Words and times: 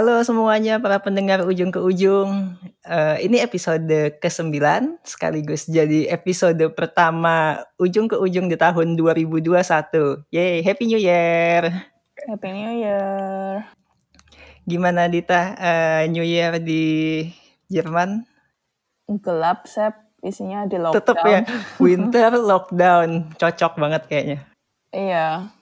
Halo 0.00 0.16
semuanya 0.24 0.80
para 0.80 0.96
pendengar 0.96 1.44
ujung 1.44 1.68
ke 1.68 1.76
ujung. 1.76 2.56
Uh, 2.88 3.20
ini 3.20 3.36
episode 3.36 4.16
ke-9 4.16 4.56
sekaligus 5.04 5.68
jadi 5.68 6.08
episode 6.08 6.72
pertama 6.72 7.60
ujung 7.76 8.08
ke 8.08 8.16
ujung 8.16 8.48
di 8.48 8.56
tahun 8.56 8.96
2021. 8.96 9.60
Yeay, 10.32 10.64
Happy 10.64 10.88
New 10.88 10.96
Year. 10.96 11.84
Happy 12.16 12.48
New 12.48 12.80
Year. 12.80 13.68
Gimana 14.64 15.04
Dita 15.04 15.52
uh, 15.60 16.08
New 16.08 16.24
Year 16.24 16.56
di 16.64 17.28
Jerman? 17.68 18.24
Gelap, 19.04 19.68
Sep. 19.68 19.92
Isinya 20.24 20.64
di 20.64 20.80
lockdown. 20.80 20.96
Tetep 20.96 21.18
ya, 21.28 21.40
winter 21.76 22.40
lockdown. 22.40 23.36
Cocok 23.36 23.76
banget 23.76 24.08
kayaknya. 24.08 24.48
Iya. 24.96 25.59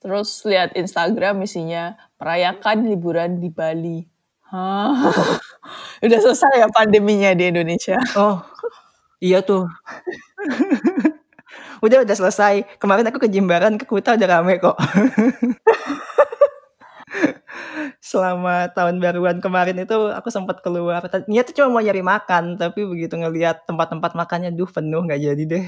Terus 0.00 0.40
lihat 0.48 0.72
Instagram 0.72 1.44
isinya 1.44 1.92
merayakan 2.16 2.88
liburan 2.88 3.36
di 3.36 3.52
Bali. 3.52 4.08
Hah? 4.48 4.96
Udah 6.04 6.18
selesai 6.24 6.64
ya 6.64 6.68
pandeminya 6.72 7.36
di 7.36 7.52
Indonesia? 7.52 8.00
Oh, 8.16 8.40
iya 9.20 9.44
tuh. 9.44 9.68
udah 11.84 12.04
udah 12.04 12.16
selesai. 12.16 12.64
Kemarin 12.80 13.08
aku 13.08 13.20
ke 13.20 13.28
Jimbaran 13.28 13.76
ke 13.76 13.84
Kuta 13.84 14.16
udah 14.16 14.28
rame 14.28 14.56
kok. 14.60 14.76
Selama 18.00 18.68
tahun 18.72 19.00
baruan 19.00 19.38
kemarin 19.44 19.76
itu 19.80 19.96
aku 20.12 20.28
sempat 20.32 20.64
keluar. 20.64 21.04
Niat 21.28 21.52
tuh 21.52 21.54
cuma 21.60 21.80
mau 21.80 21.82
nyari 21.84 22.00
makan, 22.04 22.56
tapi 22.56 22.84
begitu 22.88 23.16
ngelihat 23.16 23.64
tempat-tempat 23.68 24.16
makannya, 24.16 24.50
duh 24.52 24.68
penuh 24.68 25.04
nggak 25.04 25.20
jadi 25.20 25.42
deh. 25.44 25.66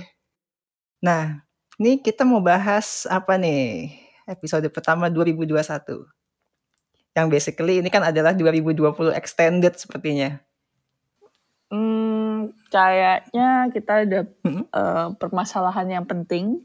Nah, 1.05 1.43
ini 1.81 1.99
kita 2.01 2.23
mau 2.25 2.41
bahas 2.41 3.05
apa 3.11 3.37
nih? 3.37 4.02
Episode 4.33 4.67
pertama 4.73 5.13
2021 5.13 5.53
yang 7.13 7.29
basically 7.29 7.85
ini 7.85 7.93
kan 7.93 8.01
adalah 8.01 8.33
2020 8.33 9.13
extended 9.13 9.77
sepertinya. 9.77 10.41
Hmm, 11.73 12.53
kayaknya 12.69 13.69
kita 13.73 13.93
ada 14.05 14.21
hmm? 14.45 14.65
uh, 14.73 15.09
permasalahan 15.17 15.89
yang 15.89 16.05
penting, 16.09 16.65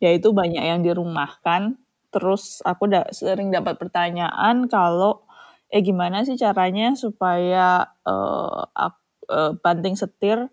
yaitu 0.00 0.32
banyak 0.32 0.60
yang 0.60 0.80
dirumahkan. 0.84 1.76
Terus 2.08 2.64
aku 2.64 2.88
udah 2.88 3.08
sering 3.12 3.52
dapat 3.52 3.76
pertanyaan 3.76 4.68
kalau 4.68 5.24
eh 5.68 5.84
gimana 5.84 6.24
sih 6.24 6.40
caranya 6.40 6.96
supaya 6.96 7.92
uh, 8.08 8.64
uh, 8.72 9.52
banting 9.60 9.96
setir 9.96 10.48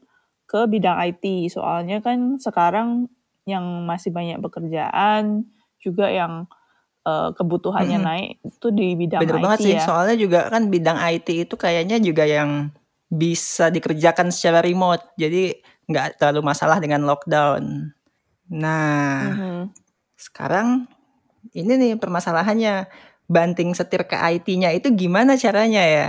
ke 0.47 0.67
bidang 0.67 0.99
IT. 1.11 1.51
Soalnya 1.51 2.03
kan 2.03 2.35
sekarang 2.39 3.07
yang 3.47 3.63
masih 3.87 4.11
banyak 4.11 4.43
pekerjaan 4.43 5.47
juga 5.85 6.09
yang 6.09 6.49
uh, 7.05 7.29
kebutuhannya 7.37 7.99
hmm. 8.01 8.05
naik 8.05 8.29
itu 8.41 8.67
di 8.73 8.87
bidang 8.97 9.21
Bener 9.21 9.37
IT 9.37 9.43
banget 9.45 9.59
sih, 9.61 9.75
ya. 9.77 9.85
soalnya 9.85 10.17
juga 10.17 10.49
kan 10.49 10.67
bidang 10.73 10.97
IT 10.97 11.29
itu 11.47 11.55
kayaknya 11.55 12.01
juga 12.01 12.25
yang 12.25 12.73
bisa 13.05 13.69
dikerjakan 13.69 14.33
secara 14.33 14.65
remote, 14.65 15.13
jadi 15.15 15.53
nggak 15.85 16.17
terlalu 16.17 16.41
masalah 16.49 16.81
dengan 16.81 17.05
lockdown. 17.05 17.93
Nah, 18.49 19.21
-hmm. 19.29 19.61
sekarang 20.17 20.89
ini 21.53 21.77
nih 21.77 21.93
permasalahannya, 22.01 22.89
banting 23.29 23.77
setir 23.77 24.09
ke 24.09 24.17
IT-nya 24.17 24.73
itu 24.73 24.89
gimana 24.93 25.37
caranya 25.37 25.85
ya? 25.85 26.07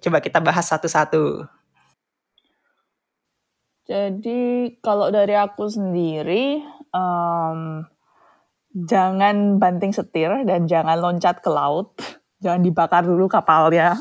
Coba 0.00 0.24
kita 0.24 0.40
bahas 0.40 0.64
satu-satu. 0.68 1.44
Jadi 3.84 4.78
kalau 4.80 5.10
dari 5.10 5.34
aku 5.34 5.66
sendiri, 5.66 6.62
um, 6.94 7.84
jangan 8.74 9.58
banting 9.58 9.90
setir 9.90 10.30
dan 10.46 10.70
jangan 10.70 10.98
loncat 10.98 11.42
ke 11.42 11.50
laut. 11.50 11.94
Jangan 12.40 12.62
dibakar 12.64 13.04
dulu 13.04 13.28
kapalnya. 13.28 13.98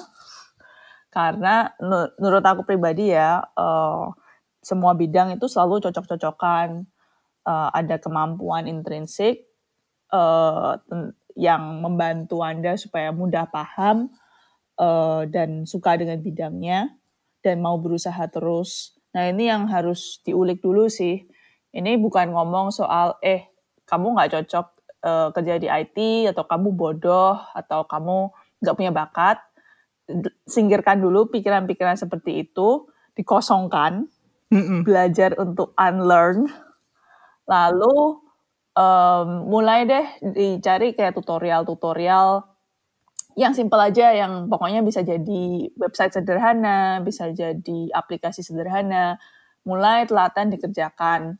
Karena 1.09 1.73
menurut 2.21 2.45
aku 2.45 2.61
pribadi 2.63 3.11
ya, 3.11 3.41
uh, 3.57 4.13
semua 4.61 4.93
bidang 4.93 5.35
itu 5.35 5.49
selalu 5.49 5.81
cocok-cocokan. 5.83 6.85
Uh, 7.43 7.71
ada 7.73 7.97
kemampuan 7.97 8.69
intrinsik 8.69 9.49
uh, 10.13 10.77
yang 11.33 11.81
membantu 11.81 12.45
Anda 12.45 12.77
supaya 12.77 13.09
mudah 13.09 13.49
paham 13.49 14.13
uh, 14.77 15.25
dan 15.25 15.65
suka 15.65 15.97
dengan 15.97 16.21
bidangnya 16.21 16.93
dan 17.41 17.63
mau 17.63 17.81
berusaha 17.81 18.21
terus. 18.29 18.93
Nah 19.17 19.33
ini 19.33 19.49
yang 19.49 19.65
harus 19.65 20.21
diulik 20.21 20.61
dulu 20.61 20.91
sih. 20.91 21.25
Ini 21.73 21.97
bukan 21.97 22.33
ngomong 22.33 22.69
soal 22.69 23.17
eh 23.25 23.48
kamu 23.89 24.13
nggak 24.13 24.31
cocok 24.37 24.67
uh, 25.01 25.27
kerja 25.33 25.57
di 25.57 25.67
IT 25.67 25.97
atau 26.29 26.45
kamu 26.45 26.69
bodoh 26.77 27.41
atau 27.57 27.89
kamu 27.89 28.29
nggak 28.61 28.75
punya 28.77 28.93
bakat 28.93 29.41
singkirkan 30.45 31.01
dulu 31.01 31.29
pikiran-pikiran 31.29 31.97
seperti 31.97 32.45
itu 32.45 32.89
dikosongkan 33.13 34.09
Mm-mm. 34.49 34.81
belajar 34.85 35.37
untuk 35.37 35.73
unlearn 35.77 36.49
lalu 37.45 38.21
um, 38.73 39.49
mulai 39.49 39.85
deh 39.85 40.05
dicari 40.21 40.97
kayak 40.97 41.17
tutorial-tutorial 41.17 42.45
yang 43.37 43.53
simple 43.53 43.79
aja 43.79 44.11
yang 44.11 44.49
pokoknya 44.49 44.81
bisa 44.81 45.05
jadi 45.05 45.69
website 45.77 46.17
sederhana 46.17 46.99
bisa 47.05 47.29
jadi 47.29 47.93
aplikasi 47.93 48.41
sederhana 48.41 49.21
mulai 49.63 50.09
telaten 50.09 50.49
dikerjakan 50.49 51.37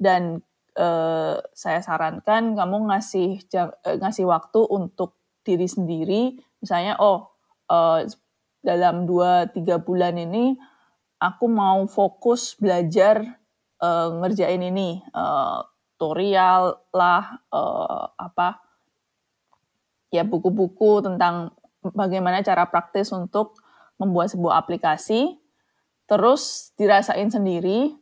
dan 0.00 0.40
uh, 0.78 1.38
saya 1.54 1.80
sarankan 1.80 2.54
kamu 2.54 2.90
ngasih 2.90 3.42
uh, 3.54 3.96
ngasih 3.98 4.26
waktu 4.26 4.60
untuk 4.70 5.18
diri 5.46 5.66
sendiri. 5.68 6.22
Misalnya 6.62 6.98
oh 6.98 7.34
uh, 7.70 8.02
dalam 8.64 9.04
2 9.06 9.54
3 9.54 9.86
bulan 9.86 10.16
ini 10.16 10.56
aku 11.20 11.46
mau 11.48 11.84
fokus 11.86 12.56
belajar 12.56 13.40
uh, 13.80 14.08
ngerjain 14.20 14.60
ini 14.60 15.00
uh, 15.12 15.64
tutorial 15.94 16.84
lah 16.92 17.40
uh, 17.48 18.12
apa 18.18 18.60
ya 20.12 20.22
buku-buku 20.26 21.00
tentang 21.00 21.54
bagaimana 21.92 22.44
cara 22.44 22.68
praktis 22.68 23.10
untuk 23.12 23.60
membuat 23.96 24.32
sebuah 24.32 24.60
aplikasi. 24.64 25.38
Terus 26.04 26.72
dirasain 26.76 27.32
sendiri 27.32 27.96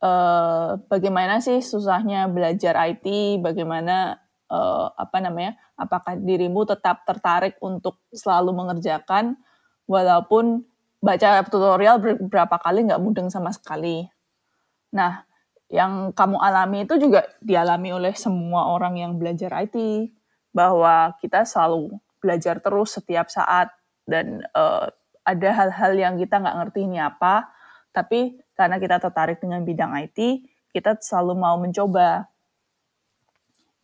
uh, 0.00 0.80
bagaimana 0.88 1.38
sih 1.44 1.60
susahnya 1.60 2.26
belajar 2.28 2.76
IT, 2.90 3.04
bagaimana 3.40 4.20
uh, 4.50 4.92
apa 4.96 5.20
namanya, 5.22 5.56
apakah 5.76 6.18
dirimu 6.18 6.66
tetap 6.68 7.04
tertarik 7.06 7.56
untuk 7.62 8.00
selalu 8.12 8.52
mengerjakan 8.52 9.38
walaupun 9.88 10.64
baca 11.00 11.40
tutorial 11.48 11.96
beberapa 12.00 12.60
kali 12.60 12.84
nggak 12.88 13.00
mudeng 13.00 13.28
sama 13.32 13.52
sekali. 13.54 14.04
Nah, 14.92 15.24
yang 15.70 16.10
kamu 16.12 16.36
alami 16.36 16.84
itu 16.84 16.98
juga 16.98 17.24
dialami 17.40 17.94
oleh 17.94 18.12
semua 18.18 18.74
orang 18.74 18.98
yang 18.98 19.12
belajar 19.16 19.54
IT 19.64 19.76
bahwa 20.50 21.14
kita 21.22 21.46
selalu 21.46 21.94
belajar 22.18 22.58
terus 22.58 22.98
setiap 22.98 23.30
saat 23.30 23.70
dan 24.04 24.44
uh, 24.52 24.90
ada 25.22 25.48
hal-hal 25.54 25.92
yang 25.94 26.14
kita 26.18 26.42
nggak 26.42 26.56
ngerti 26.58 26.80
ini 26.90 26.98
apa, 26.98 27.48
tapi 27.94 28.34
karena 28.60 28.76
kita 28.76 29.00
tertarik 29.00 29.40
dengan 29.40 29.64
bidang 29.64 29.96
IT, 30.04 30.44
kita 30.76 31.00
selalu 31.00 31.32
mau 31.40 31.56
mencoba. 31.56 32.28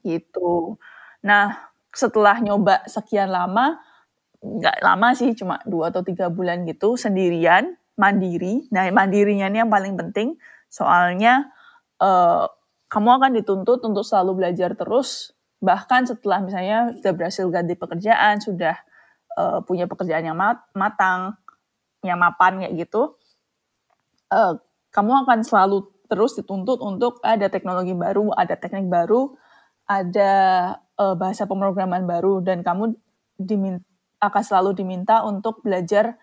Gitu. 0.04 0.76
Nah, 1.24 1.72
setelah 1.96 2.36
nyoba 2.44 2.84
sekian 2.84 3.32
lama, 3.32 3.80
nggak 4.44 4.84
lama 4.84 5.08
sih, 5.16 5.32
cuma 5.32 5.64
dua 5.64 5.88
atau 5.88 6.04
tiga 6.04 6.28
bulan 6.28 6.68
gitu, 6.68 7.00
sendirian, 7.00 7.72
mandiri. 7.96 8.68
Nah, 8.68 8.84
mandirinya 8.92 9.48
ini 9.48 9.64
yang 9.64 9.72
paling 9.72 9.96
penting, 9.96 10.36
soalnya 10.68 11.48
uh, 12.04 12.44
kamu 12.92 13.08
akan 13.16 13.30
dituntut 13.40 13.80
untuk 13.80 14.04
selalu 14.04 14.44
belajar 14.44 14.76
terus, 14.76 15.32
bahkan 15.64 16.04
setelah 16.04 16.44
misalnya 16.44 16.92
sudah 17.00 17.12
berhasil 17.16 17.48
ganti 17.48 17.74
pekerjaan, 17.80 18.44
sudah 18.44 18.76
uh, 19.40 19.64
punya 19.64 19.88
pekerjaan 19.88 20.28
yang 20.28 20.36
mat 20.36 20.60
matang, 20.76 21.32
yang 22.04 22.20
mapan 22.20 22.60
kayak 22.60 22.76
gitu, 22.86 23.16
uh, 24.32 24.54
kamu 24.94 25.26
akan 25.26 25.44
selalu 25.44 25.86
terus 26.06 26.38
dituntut 26.38 26.78
untuk 26.80 27.18
ada 27.26 27.50
teknologi 27.50 27.92
baru, 27.92 28.30
ada 28.32 28.54
teknik 28.54 28.86
baru, 28.86 29.34
ada 29.86 30.32
uh, 30.98 31.14
bahasa 31.18 31.44
pemrograman 31.44 32.06
baru, 32.06 32.40
dan 32.40 32.62
kamu 32.62 32.94
dimin 33.36 33.82
akan 34.16 34.42
selalu 34.42 34.72
diminta 34.72 35.20
untuk 35.28 35.60
belajar 35.60 36.16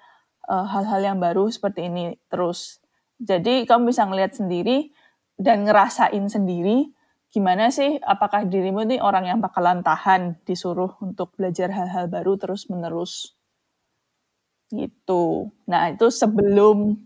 eh, 0.49 0.65
hal-hal 0.65 0.97
uh, 0.97 1.07
yang 1.13 1.19
baru 1.21 1.45
seperti 1.45 1.85
ini 1.85 2.17
terus. 2.25 2.81
Jadi 3.21 3.69
kamu 3.69 3.93
bisa 3.93 4.09
ngelihat 4.09 4.33
sendiri 4.33 4.89
dan 5.37 5.61
ngerasain 5.61 6.25
sendiri 6.25 6.89
gimana 7.29 7.69
sih 7.69 7.97
apakah 8.01 8.45
dirimu 8.49 8.85
ini 8.85 8.97
orang 8.97 9.29
yang 9.29 9.39
bakalan 9.41 9.85
tahan 9.85 10.41
disuruh 10.45 10.97
untuk 11.01 11.33
belajar 11.37 11.69
hal-hal 11.69 12.09
baru 12.09 12.33
terus 12.37 12.65
menerus 12.69 13.37
gitu. 14.73 15.53
Nah 15.69 15.93
itu 15.93 16.09
sebelum 16.09 16.97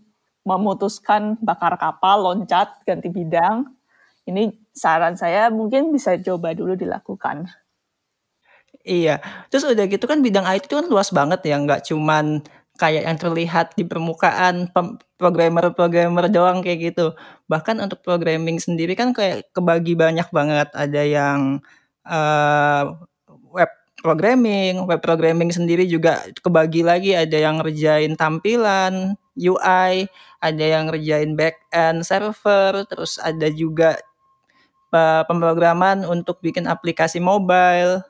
memutuskan 0.46 1.38
bakar 1.42 1.74
kapal, 1.80 2.22
loncat, 2.22 2.74
ganti 2.86 3.08
bidang. 3.10 3.66
Ini 4.28 4.52
saran 4.76 5.16
saya 5.16 5.48
mungkin 5.48 5.90
bisa 5.90 6.14
coba 6.20 6.52
dulu 6.52 6.76
dilakukan. 6.76 7.48
Iya, 8.88 9.20
terus 9.52 9.68
udah 9.68 9.84
gitu 9.90 10.04
kan 10.08 10.24
bidang 10.24 10.48
IT 10.48 10.68
itu 10.70 10.74
kan 10.80 10.86
luas 10.88 11.12
banget 11.12 11.40
ya, 11.44 11.56
nggak 11.60 11.84
cuman 11.88 12.40
kayak 12.78 13.02
yang 13.10 13.18
terlihat 13.18 13.66
di 13.74 13.84
permukaan 13.84 14.70
programmer-programmer 15.18 16.30
doang 16.30 16.62
kayak 16.62 16.94
gitu. 16.94 17.12
Bahkan 17.50 17.82
untuk 17.82 18.00
programming 18.06 18.62
sendiri 18.62 18.94
kan 18.94 19.10
kayak 19.12 19.50
kebagi 19.50 19.98
banyak 19.98 20.28
banget, 20.30 20.70
ada 20.72 21.02
yang, 21.02 21.58
eee, 22.06 22.82
web 23.50 23.70
programming, 23.98 24.86
web 24.86 25.02
programming 25.02 25.50
sendiri 25.50 25.84
juga 25.90 26.22
kebagi 26.38 26.86
lagi, 26.86 27.12
ada 27.18 27.34
yang 27.34 27.58
ngerjain 27.58 28.14
tampilan, 28.14 29.18
UI, 29.34 30.06
ada 30.42 30.64
yang 30.64 30.90
ngerjain 30.90 31.34
backend 31.38 32.04
server, 32.06 32.84
terus 32.90 33.18
ada 33.22 33.48
juga, 33.52 33.98
eee, 34.94 35.22
pemrograman 35.30 36.04
untuk 36.08 36.40
bikin 36.44 36.66
aplikasi 36.70 37.18
mobile. 37.22 38.02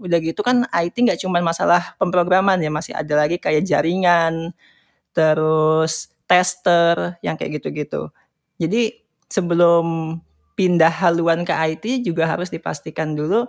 Udah 0.00 0.18
gitu 0.22 0.42
kan 0.46 0.66
IT 0.74 0.96
nggak 1.06 1.20
cuman 1.24 1.42
masalah 1.46 1.94
pemrograman 2.00 2.58
ya, 2.62 2.70
masih 2.72 2.94
ada 2.96 3.14
lagi 3.26 3.38
kayak 3.42 3.64
jaringan, 3.68 4.52
terus 5.16 6.10
tester, 6.30 7.18
yang 7.26 7.36
kayak 7.40 7.60
gitu-gitu. 7.62 8.10
Jadi 8.62 8.98
sebelum 9.30 10.18
pindah 10.58 10.90
haluan 10.92 11.44
ke 11.48 11.52
IT 11.54 11.84
juga 12.06 12.26
harus 12.30 12.48
dipastikan 12.52 13.14
dulu 13.18 13.46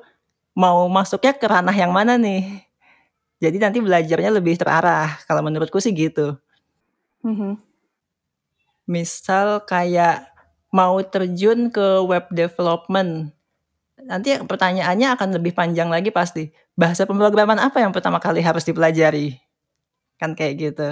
mau 0.57 0.85
masuknya 0.91 1.33
ke 1.37 1.45
ranah 1.49 1.75
yang 1.75 1.91
mana 1.95 2.15
nih. 2.19 2.63
Jadi 3.43 3.57
nanti 3.61 3.79
belajarnya 3.83 4.31
lebih 4.39 4.57
terarah, 4.59 5.17
kalau 5.29 5.41
menurutku 5.45 5.79
sih 5.83 5.93
gitu. 5.95 6.37
Mhm. 7.25 7.66
Misal 8.87 9.67
kayak 9.67 10.31
mau 10.71 10.95
terjun 11.03 11.67
ke 11.67 11.99
web 12.07 12.23
development, 12.31 13.35
nanti 13.99 14.35
pertanyaannya 14.39 15.15
akan 15.15 15.29
lebih 15.39 15.53
panjang 15.55 15.91
lagi 15.91 16.11
pasti, 16.11 16.51
bahasa 16.79 17.03
pemrograman 17.07 17.59
apa 17.59 17.83
yang 17.83 17.91
pertama 17.91 18.19
kali 18.23 18.39
harus 18.43 18.63
dipelajari? 18.67 19.39
Kan 20.19 20.35
kayak 20.35 20.55
gitu. 20.59 20.89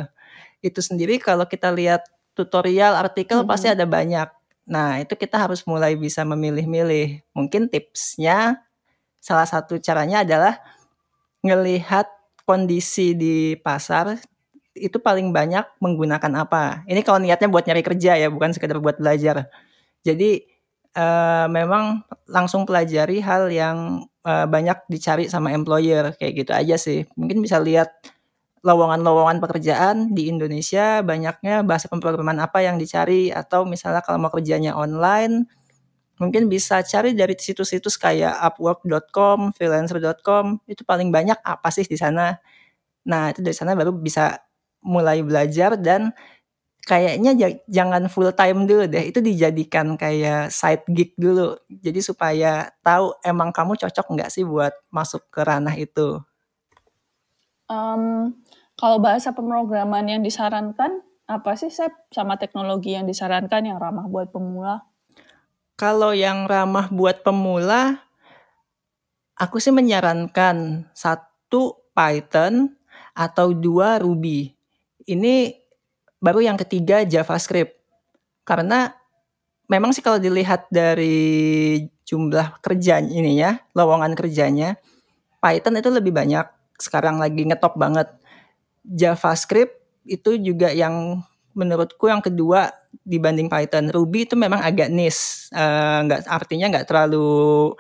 Itu 0.64 0.80
sendiri 0.84 1.20
kalau 1.22 1.46
kita 1.48 1.72
lihat 1.72 2.06
tutorial, 2.38 2.96
artikel 3.00 3.44
pasti 3.48 3.72
Mhm. 3.72 3.76
ada 3.80 3.86
banyak. 3.88 4.30
Nah, 4.68 5.00
itu 5.04 5.16
kita 5.16 5.38
harus 5.42 5.64
mulai 5.68 5.96
bisa 6.00 6.24
memilih-milih. 6.28 7.24
Mungkin 7.36 7.70
tipsnya, 7.72 8.64
salah 9.24 9.48
satu 9.50 9.80
caranya 9.82 10.24
adalah 10.28 10.60
ngelihat 11.46 12.08
kondisi 12.48 13.14
di 13.18 13.56
pasar, 13.60 14.20
itu 14.78 14.98
paling 15.02 15.32
banyak 15.36 15.64
menggunakan 15.84 16.32
apa. 16.46 16.84
Ini 16.88 17.02
kalau 17.08 17.20
niatnya 17.24 17.48
buat 17.52 17.66
nyari 17.68 17.84
kerja 17.86 18.20
ya, 18.20 18.28
bukan 18.32 18.52
sekedar 18.56 18.78
buat 18.84 19.00
belajar. 19.02 19.48
Jadi, 20.06 20.44
eee, 20.96 21.46
memang 21.52 22.04
langsung 22.30 22.66
pelajari 22.70 23.20
hal 23.24 23.50
yang, 23.54 24.06
eee, 24.26 24.46
banyak 24.50 24.80
dicari 24.92 25.28
sama 25.32 25.52
employer, 25.56 26.16
kayak 26.20 26.34
gitu 26.46 26.52
aja 26.56 26.76
sih. 26.80 27.06
Mungkin 27.20 27.42
bisa 27.44 27.60
lihat 27.64 27.92
lowongan-lowongan 28.66 29.40
pekerjaan 29.44 30.12
di 30.18 30.28
Indonesia 30.32 31.02
banyaknya 31.06 31.62
bahasa 31.68 31.88
pemrograman 31.92 32.38
apa 32.42 32.62
yang 32.66 32.78
dicari, 32.82 33.30
atau 33.34 33.64
misalnya 33.68 34.02
kalau 34.06 34.20
mau 34.22 34.32
kerjanya 34.34 34.74
online, 34.78 35.46
mungkin 36.22 36.48
bisa 36.52 36.82
cari 36.86 37.14
dari 37.18 37.36
situs-situs 37.38 37.98
kayak 38.00 38.36
upwork.com, 38.44 39.52
freelancer.com, 39.58 40.60
itu 40.70 40.84
paling 40.88 41.10
banyak 41.14 41.38
apa 41.44 41.70
sih 41.74 41.84
di 41.88 41.98
sana. 42.00 42.36
Nah, 43.10 43.32
itu 43.34 43.42
dari 43.46 43.56
sana 43.58 43.74
baru 43.78 43.94
bisa 43.98 44.38
mulai 44.86 45.26
belajar 45.26 45.74
dan 45.82 46.14
kayaknya 46.86 47.34
ja 47.34 47.50
jangan 47.66 48.06
full 48.06 48.30
time 48.38 48.70
dulu 48.70 48.86
deh, 48.86 49.10
itu 49.10 49.18
dijadikan 49.20 49.98
kayak 49.98 50.54
side 50.54 50.86
gig 50.94 51.18
dulu. 51.18 51.58
Jadi 51.68 52.00
supaya 52.06 52.70
tahu 52.86 53.18
emang 53.26 53.50
kamu 53.50 53.74
cocok 53.82 54.06
nggak 54.14 54.30
sih 54.30 54.46
buat 54.46 54.72
masuk 54.94 55.26
ke 55.34 55.42
ranah 55.42 55.74
itu. 55.74 56.22
Mmm, 57.66 58.38
kalau 58.78 58.98
bahasa 59.02 59.34
pemrograman 59.34 60.06
yang 60.06 60.22
disarankan, 60.22 61.02
apa 61.26 61.58
sih, 61.58 61.74
Sep? 61.74 61.90
Sama 62.14 62.38
teknologi 62.38 62.94
yang 62.94 63.10
disarankan 63.10 63.66
yang 63.66 63.82
ramah 63.82 64.06
buat 64.06 64.30
pemula? 64.30 64.86
Kalau 65.74 66.14
yang 66.14 66.46
ramah 66.46 66.88
buat 66.94 67.26
pemula 67.26 68.06
aku 69.36 69.60
sih 69.60 69.76
menyarankan 69.76 70.88
1 70.96 71.92
Python 71.92 72.72
atau 73.12 73.52
2 73.52 74.00
Ruby. 74.00 74.56
Ini 75.06 75.54
baru 76.18 76.42
yang 76.42 76.58
ketiga 76.58 77.06
JavaScript. 77.06 77.78
Karena 78.42 78.90
memang 79.70 79.94
sih 79.94 80.02
kalau 80.06 80.18
dilihat 80.22 80.70
dari 80.74 81.82
jumlah 82.06 82.62
kerja 82.62 83.02
ininya, 83.02 83.58
lowongan 83.78 84.14
kerjanya, 84.18 84.78
Python 85.42 85.78
itu 85.78 85.90
lebih 85.94 86.14
banyak, 86.14 86.46
sekarang 86.82 87.22
lagi 87.22 87.46
ngetop 87.46 87.78
banget. 87.78 88.10
JavaScript 88.86 89.78
itu 90.06 90.38
juga 90.42 90.74
yang 90.74 91.22
menurutku 91.58 92.10
yang 92.10 92.22
kedua 92.22 92.74
dibanding 93.06 93.50
Python. 93.50 93.90
Ruby 93.94 94.26
itu 94.30 94.36
memang 94.38 94.62
agak 94.62 94.90
niche, 94.94 95.50
eee, 95.54 96.00
nggak 96.10 96.22
artinya 96.30 96.68
nggak 96.74 96.88
terlalu 96.90 97.74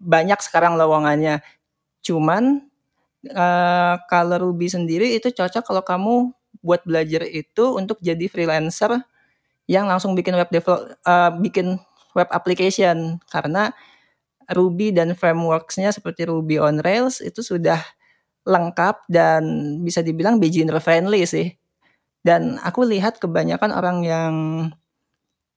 banyak 0.00 0.40
sekarang 0.42 0.74
lowongannya. 0.80 1.42
Cuman, 2.04 2.64
eee, 3.26 3.94
kalau 4.10 4.36
Ruby 4.40 4.68
sendiri 4.72 5.16
itu 5.18 5.30
cocok 5.34 5.64
kalau 5.66 5.82
kamu 5.86 6.14
buat 6.62 6.82
belajar 6.86 7.24
itu 7.26 7.78
untuk 7.78 7.98
jadi 8.02 8.26
freelancer 8.30 9.00
yang 9.70 9.86
langsung 9.90 10.14
bikin 10.18 10.34
web 10.36 10.50
devel 10.52 10.92
eee, 11.06 11.30
bikin 11.44 11.78
web 12.18 12.28
application. 12.34 13.18
Karena 13.30 13.70
Ruby 14.52 14.90
dan 14.94 15.14
frameworks-nya 15.14 15.94
seperti 15.94 16.26
Ruby 16.28 16.58
on 16.62 16.82
Rails 16.82 17.22
itu 17.22 17.40
sudah 17.44 17.80
lengkap 18.48 19.06
dan 19.10 19.42
bisa 19.84 20.02
dibilang 20.04 20.38
beginner 20.42 20.78
friendly 20.82 21.24
sih. 21.28 21.54
Dan 22.24 22.58
aku 22.62 22.84
lihat 22.88 23.18
kebanyakan 23.22 23.70
orang 23.74 23.98
yang 24.04 24.34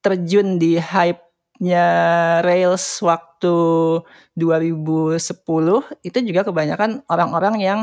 terjun 0.04 0.60
di 0.60 0.76
hype-nya 0.80 1.88
Rails 2.44 2.84
waktu 3.04 3.56
2010, 4.36 5.84
itu 6.04 6.18
juga 6.28 6.44
kebanyakan 6.48 7.08
orang-orang 7.08 7.56
yang 7.64 7.82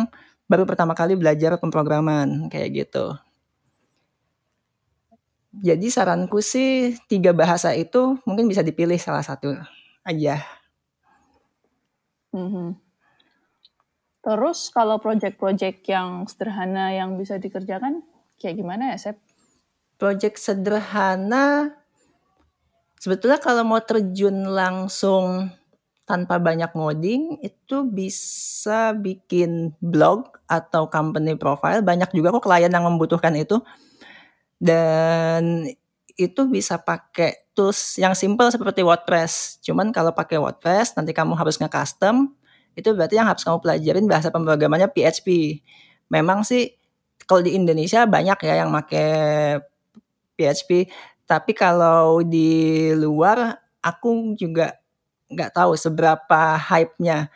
baru 0.51 0.67
pertama 0.67 0.99
kali 0.99 1.15
belajar 1.15 1.55
pemrograman, 1.63 2.51
kayak 2.51 2.75
gitu. 2.75 3.15
Jadi 5.63 5.87
saranku 5.91 6.43
sih 6.43 6.99
3 7.07 7.31
bahasa 7.31 7.71
itu 7.75 8.19
mungkin 8.27 8.51
bisa 8.51 8.67
dipilih 8.67 8.99
salah 8.99 9.23
satu 9.23 9.55
aja. 10.03 10.43
Mhm. 12.35 12.75
Terus 14.21 14.69
kalau 14.75 14.99
project-project 14.99 15.87
yang 15.87 16.27
sederhana 16.27 16.93
yang 16.93 17.15
bisa 17.15 17.39
dikerjakan, 17.39 18.03
kayak 18.43 18.59
gimana 18.59 18.95
ya, 18.95 18.97
Sep? 18.99 19.17
Project 19.97 20.37
sederhana 20.39 21.75
sebetulnya 23.01 23.39
kalau 23.41 23.65
mau 23.65 23.81
terjun 23.81 24.45
langsung 24.51 25.49
tanpa 26.11 26.43
banyak 26.43 26.75
ngoding, 26.75 27.39
itu 27.39 27.87
bisa 27.87 28.91
bikin 28.99 29.71
blog 29.79 30.43
atau 30.51 30.91
company 30.91 31.39
profile, 31.39 31.87
banyak 31.87 32.11
juga 32.11 32.35
kok 32.35 32.43
klien 32.43 32.67
yang 32.67 32.83
membutuhkan 32.83 33.39
itu. 33.39 33.63
Dan 34.59 35.71
itu 36.19 36.41
bisa 36.51 36.83
pakai 36.83 37.49
tools 37.55 37.97
yang 37.97 38.13
simpel 38.19 38.51
seperti 38.51 38.83
WordPress. 38.83 39.63
Cuman 39.63 39.95
kalau 39.95 40.11
pakai 40.11 40.37
WordPress 40.37 40.99
nanti 40.99 41.15
kamu 41.15 41.39
harus 41.39 41.57
nge-custom, 41.63 42.35
itu 42.75 42.91
berarti 42.93 43.17
yang 43.17 43.31
harus 43.31 43.47
kamu 43.47 43.63
pelajarin 43.63 44.07
bahasa 44.11 44.29
pemrogramannya 44.35 44.91
PHP. 44.91 45.61
Memang 46.11 46.43
sih 46.43 46.75
kalau 47.25 47.47
di 47.47 47.55
Indonesia 47.55 48.05
banyak 48.05 48.39
ya 48.43 48.67
yang 48.67 48.75
make 48.75 48.99
PHP, 50.35 50.91
tapi 51.31 51.55
kalau 51.55 52.27
di 52.27 52.91
luar 52.99 53.63
aku 53.81 54.35
juga 54.35 54.77
nggak 55.31 55.55
tahu 55.55 55.79
seberapa 55.79 56.59
hype-nya. 56.59 57.31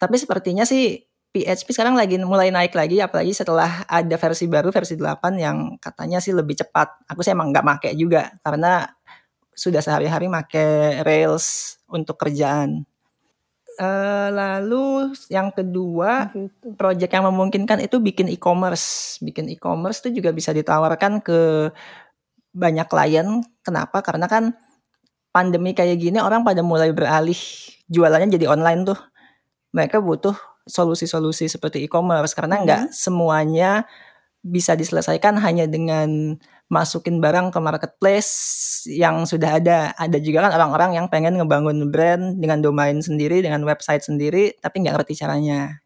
Tapi 0.00 0.16
sepertinya 0.16 0.64
sih 0.64 1.04
PHP 1.28 1.76
sekarang 1.76 1.94
lagi 1.94 2.16
mulai 2.18 2.48
naik 2.48 2.72
lagi, 2.72 2.98
apalagi 3.04 3.36
setelah 3.36 3.84
ada 3.84 4.16
versi 4.16 4.48
baru, 4.48 4.72
versi 4.72 4.96
8 4.96 5.36
yang 5.36 5.76
katanya 5.76 6.18
sih 6.24 6.32
lebih 6.32 6.56
cepat. 6.56 7.04
Aku 7.06 7.20
sih 7.20 7.36
emang 7.36 7.52
nggak 7.52 7.66
make 7.68 7.90
juga, 7.94 8.32
karena 8.40 8.88
sudah 9.52 9.84
sehari-hari 9.84 10.26
make 10.32 10.64
Rails 11.04 11.78
untuk 11.90 12.16
kerjaan. 12.16 12.88
Eee, 13.78 14.28
lalu 14.34 15.14
yang 15.30 15.54
kedua, 15.54 16.34
gitu. 16.34 16.74
project 16.74 17.12
yang 17.14 17.30
memungkinkan 17.30 17.78
itu 17.84 18.02
bikin 18.02 18.26
e-commerce. 18.26 19.18
Bikin 19.22 19.46
e-commerce 19.54 20.02
itu 20.02 20.18
juga 20.18 20.34
bisa 20.34 20.50
ditawarkan 20.50 21.22
ke 21.22 21.70
banyak 22.50 22.86
klien. 22.90 23.38
Kenapa? 23.62 24.02
Karena 24.02 24.26
kan 24.26 24.50
pandemi 25.34 25.72
kayak 25.76 25.98
gini 26.00 26.18
orang 26.22 26.42
pada 26.46 26.60
mulai 26.64 26.90
beralih 26.92 27.38
jualannya 27.90 28.32
jadi 28.34 28.46
online 28.50 28.82
tuh. 28.88 28.98
Mereka 29.76 30.00
butuh 30.00 30.36
solusi-solusi 30.68 31.48
seperti 31.48 31.84
e-commerce 31.86 32.32
karena 32.36 32.60
nggak 32.64 32.82
Mhm. 32.88 32.94
semuanya 32.94 33.70
bisa 34.44 34.74
diselesaikan 34.78 35.36
hanya 35.42 35.66
dengan 35.68 36.38
masukin 36.72 37.18
barang 37.20 37.52
ke 37.52 37.58
marketplace 37.60 38.30
yang 38.88 39.24
sudah 39.28 39.58
ada. 39.60 39.78
Ada 39.96 40.20
juga 40.20 40.44
kan 40.48 40.52
orang-orang 40.56 41.00
yang 41.00 41.06
pengen 41.12 41.36
ngebangun 41.40 41.88
brand 41.92 42.36
dengan 42.40 42.60
domain 42.64 43.00
sendiri, 43.00 43.40
dengan 43.44 43.64
website 43.64 44.04
sendiri, 44.04 44.56
tapi 44.60 44.84
nggak 44.84 45.00
ngerti 45.02 45.14
caranya. 45.20 45.80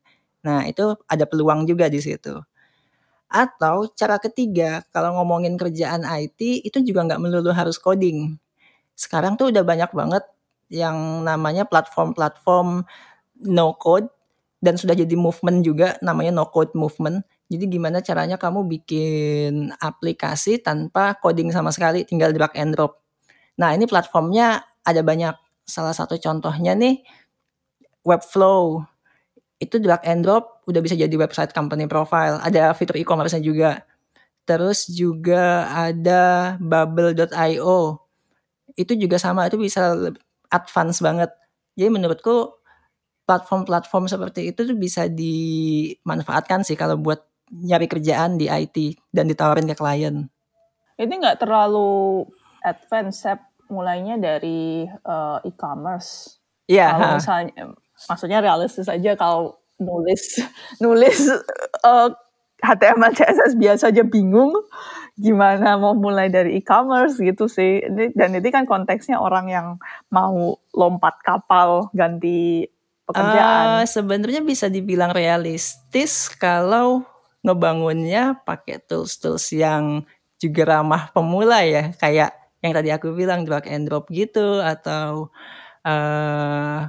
Nah, 0.46 0.66
itu 0.66 0.94
ada 1.06 1.25
peluang 1.26 1.66
juga 1.70 1.87
di 1.90 2.02
situ. 2.02 2.34
Atau 3.32 3.88
cara 3.96 4.20
ketiga, 4.20 4.84
kalau 4.92 5.16
ngomongin 5.16 5.56
kerjaan 5.56 6.04
IT, 6.04 6.61
itu 6.68 6.84
juga 6.84 7.08
nggak 7.08 7.20
melulu 7.22 7.50
harus 7.56 7.80
coding. 7.80 8.37
Sekarang 8.94 9.34
tuh 9.40 9.50
udah 9.52 9.64
banyak 9.64 9.90
banget 9.92 10.25
yang 10.72 11.25
namanya 11.26 11.68
platform-platform 11.68 12.84
no 13.49 13.76
code 13.76 14.08
dan 14.62 14.78
sudah 14.78 14.94
jadi 14.94 15.12
movement 15.18 15.66
juga 15.66 15.99
namanya 16.00 16.32
no 16.32 16.49
code 16.49 16.72
movement. 16.78 17.26
Jadi 17.52 17.68
gimana 17.68 18.00
caranya 18.00 18.40
kamu 18.40 18.64
bikin 18.64 19.75
aplikasi 19.76 20.62
tanpa 20.62 21.18
coding 21.20 21.52
sama 21.52 21.68
sekali, 21.75 22.06
tinggal 22.08 22.32
drag 22.32 22.56
and 22.56 22.72
drop. 22.72 23.02
Nah, 23.61 23.76
ini 23.76 23.84
platformnya 23.84 24.64
ada 24.87 25.04
banyak. 25.04 25.37
Salah 25.68 25.92
satu 25.92 26.16
contohnya 26.16 26.72
nih 26.72 27.04
Webflow. 28.02 28.82
Itu 29.62 29.78
drag 29.78 30.02
and 30.02 30.26
drop 30.26 30.62
udah 30.66 30.82
bisa 30.82 30.99
jadi 30.99 31.14
website 31.14 31.54
company 31.54 31.87
profile. 31.87 32.42
Ada 32.42 32.75
fitur 32.75 32.99
e-commerce-nya 32.99 33.42
juga. 33.42 33.87
Terus 34.42 34.90
juga 34.90 35.70
ada 35.70 36.54
bubble.io. 36.58 38.02
Itu 38.75 38.97
juga 38.97 39.17
sama, 39.21 39.49
itu 39.49 39.57
bisa 39.61 39.95
advance 40.52 40.99
banget. 41.00 41.31
Jadi 41.76 41.88
menurutku 41.88 42.62
platform-platform 43.25 44.11
seperti 44.11 44.52
itu 44.52 44.67
tuh 44.67 44.76
bisa 44.76 45.07
dimanfaatkan 45.09 46.67
sih 46.67 46.76
kalau 46.76 46.99
buat 46.99 47.23
nyari 47.52 47.87
kerjaan 47.87 48.41
di 48.41 48.49
IT 48.49 48.97
dan 49.12 49.29
ditawarin 49.29 49.69
ke 49.69 49.76
klien. 49.76 50.29
Ini 50.97 51.12
nggak 51.12 51.41
terlalu 51.41 52.25
advance, 52.64 53.29
mulainya 53.73 54.21
dari 54.21 54.85
uh, 54.85 55.41
e-commerce. 55.45 56.41
Iya. 56.69 56.93
Kalau 56.93 57.09
misalnya, 57.17 57.64
maksudnya 58.09 58.38
realistis 58.45 58.88
aja 58.88 59.17
kalau 59.17 59.57
nulis 59.81 60.38
nulis 60.85 61.19
uh, 61.83 62.12
HTML 62.62 63.12
CSS 63.12 63.59
biasa 63.59 63.90
aja 63.90 64.07
bingung 64.07 64.54
gimana 65.19 65.76
mau 65.76 65.92
mulai 65.92 66.33
dari 66.33 66.57
e-commerce 66.57 67.21
gitu 67.21 67.50
sih. 67.50 67.83
Dan 68.14 68.38
ini 68.38 68.49
kan 68.49 68.64
konteksnya 68.64 69.21
orang 69.21 69.50
yang 69.50 69.66
mau 70.09 70.57
lompat 70.73 71.21
kapal 71.21 71.90
ganti 71.92 72.71
pekerjaan. 73.04 73.83
Uh, 73.83 73.85
Sebenarnya 73.85 74.40
bisa 74.40 74.71
dibilang 74.73 75.12
realistis 75.12 76.31
kalau 76.33 77.04
ngebangunnya 77.42 78.40
pakai 78.47 78.78
tools-tools 78.87 79.52
yang 79.52 80.07
juga 80.38 80.78
ramah 80.78 81.11
pemula 81.11 81.66
ya, 81.66 81.90
kayak 81.99 82.35
yang 82.62 82.73
tadi 82.73 82.95
aku 82.95 83.11
bilang 83.14 83.42
drag 83.42 83.66
and 83.66 83.90
drop 83.90 84.07
gitu 84.11 84.62
atau 84.62 85.31
uh, 85.83 86.87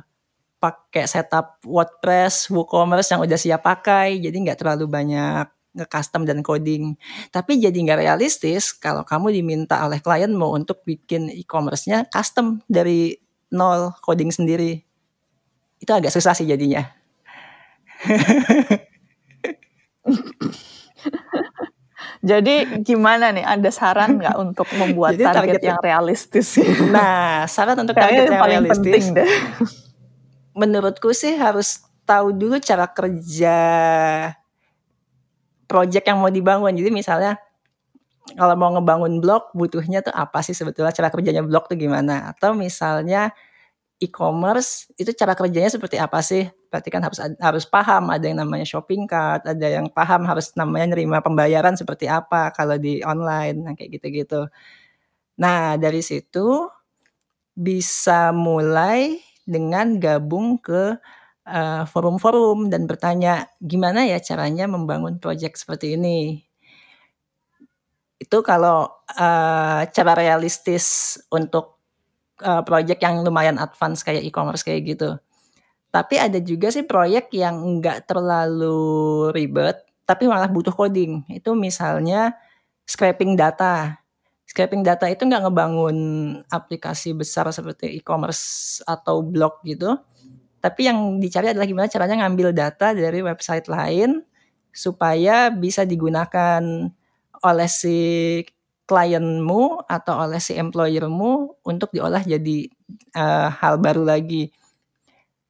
pakai 0.62 1.06
setup 1.10 1.60
WordPress, 1.66 2.54
WooCommerce 2.54 3.10
yang 3.14 3.22
udah 3.26 3.40
siap 3.42 3.62
pakai, 3.66 4.22
jadi 4.22 4.34
nggak 4.34 4.62
terlalu 4.62 4.86
banyak 4.88 5.50
nge-custom 5.74 6.24
dan 6.24 6.46
coding. 6.46 6.96
Tapi 7.34 7.58
jadi 7.58 7.74
nggak 7.74 8.00
realistis 8.06 8.72
kalau 8.74 9.02
kamu 9.02 9.34
diminta 9.34 9.82
oleh 9.86 10.00
klienmu 10.00 10.46
untuk 10.54 10.86
bikin 10.86 11.34
e-commerce-nya 11.34 12.06
custom 12.10 12.62
dari 12.70 13.18
nol 13.54 13.94
coding 14.02 14.30
sendiri. 14.30 14.82
Itu 15.82 15.92
agak 15.94 16.14
susah 16.14 16.38
sih 16.38 16.48
jadinya. 16.48 16.86
Jadi 22.24 22.80
gimana 22.88 23.36
nih, 23.36 23.44
ada 23.44 23.68
saran 23.68 24.16
nggak 24.16 24.40
untuk 24.40 24.64
membuat 24.80 25.20
Jadi 25.20 25.28
target, 25.28 25.60
target 25.60 25.62
yang 25.68 25.80
realistis? 25.84 26.56
Nah, 26.88 27.44
saran 27.52 27.76
untuk 27.84 28.00
target 28.00 28.32
yang, 28.32 28.40
yang 28.40 28.40
paling 28.40 28.60
realistis. 28.64 29.12
Penting 29.12 29.20
deh. 29.20 29.28
Menurutku 30.56 31.12
sih 31.12 31.36
harus 31.36 31.84
tahu 32.08 32.32
dulu 32.32 32.64
cara 32.64 32.88
kerja 32.88 33.60
project 35.74 36.06
yang 36.06 36.22
mau 36.22 36.30
dibangun. 36.30 36.70
Jadi 36.78 36.94
misalnya 36.94 37.42
kalau 38.38 38.54
mau 38.54 38.70
ngebangun 38.78 39.18
blog 39.18 39.50
butuhnya 39.58 40.06
tuh 40.06 40.14
apa 40.14 40.46
sih 40.46 40.54
sebetulnya 40.54 40.94
cara 40.94 41.10
kerjanya 41.10 41.42
blog 41.42 41.66
tuh 41.66 41.74
gimana? 41.74 42.30
Atau 42.30 42.54
misalnya 42.54 43.34
e-commerce 43.98 44.92
itu 45.02 45.10
cara 45.18 45.34
kerjanya 45.34 45.74
seperti 45.74 45.98
apa 45.98 46.22
sih? 46.22 46.46
Berarti 46.70 46.90
kan 46.94 47.02
harus 47.02 47.20
harus 47.20 47.66
paham 47.66 48.14
ada 48.14 48.26
yang 48.26 48.38
namanya 48.46 48.70
shopping 48.70 49.10
cart, 49.10 49.50
ada 49.50 49.68
yang 49.68 49.90
paham 49.90 50.30
harus 50.30 50.54
namanya 50.54 50.94
nerima 50.94 51.26
pembayaran 51.26 51.74
seperti 51.74 52.06
apa 52.06 52.54
kalau 52.54 52.78
di 52.78 53.02
online, 53.02 53.58
nah 53.66 53.74
kayak 53.74 53.98
gitu-gitu. 53.98 54.46
Nah, 55.40 55.82
dari 55.82 56.06
situ 56.06 56.70
bisa 57.54 58.34
mulai 58.34 59.22
dengan 59.46 59.98
gabung 60.02 60.58
ke 60.58 60.98
uh, 61.48 61.84
forum-forum 61.88 62.72
dan 62.72 62.88
bertanya 62.88 63.52
gimana 63.60 64.08
ya 64.08 64.20
caranya 64.24 64.68
membangun 64.68 65.20
project 65.20 65.60
seperti 65.60 65.96
ini. 66.00 66.44
Itu 68.20 68.40
kalau 68.44 68.88
uh, 69.20 69.82
cara 69.88 70.14
realistis 70.16 71.18
untuk 71.28 71.80
uh, 72.40 72.64
project 72.64 73.04
yang 73.04 73.24
lumayan 73.24 73.60
advance 73.60 74.02
kayak 74.02 74.24
e-commerce 74.24 74.64
kayak 74.64 74.96
gitu. 74.96 75.20
Tapi 75.94 76.18
ada 76.18 76.42
juga 76.42 76.74
sih 76.74 76.88
proyek 76.88 77.30
yang 77.38 77.78
nggak 77.78 78.10
terlalu 78.10 79.30
ribet, 79.30 79.86
tapi 80.10 80.26
malah 80.26 80.50
butuh 80.50 80.74
coding. 80.74 81.22
Itu 81.30 81.54
misalnya 81.54 82.34
scraping 82.90 83.38
data. 83.38 84.02
Scraping 84.50 84.82
data 84.82 85.06
itu 85.06 85.22
nggak 85.22 85.50
ngebangun 85.50 85.98
aplikasi 86.50 87.14
besar 87.14 87.46
seperti 87.54 87.94
e-commerce 87.94 88.82
atau 88.90 89.22
blog 89.22 89.62
gitu. 89.62 89.94
Tapi 90.64 90.88
yang 90.88 91.20
dicari 91.20 91.52
adalah 91.52 91.68
gimana 91.68 91.92
caranya 91.92 92.24
ngambil 92.24 92.56
data 92.56 92.96
dari 92.96 93.20
website 93.20 93.68
lain 93.68 94.24
supaya 94.72 95.52
bisa 95.52 95.84
digunakan 95.84 96.64
oleh 97.44 97.70
si 97.70 98.00
klienmu 98.88 99.84
atau 99.84 100.24
oleh 100.24 100.40
si 100.40 100.56
employermu 100.56 101.60
untuk 101.68 101.92
diolah 101.92 102.24
jadi 102.24 102.72
uh, 103.20 103.52
hal 103.60 103.76
baru 103.84 104.08
lagi. 104.08 104.56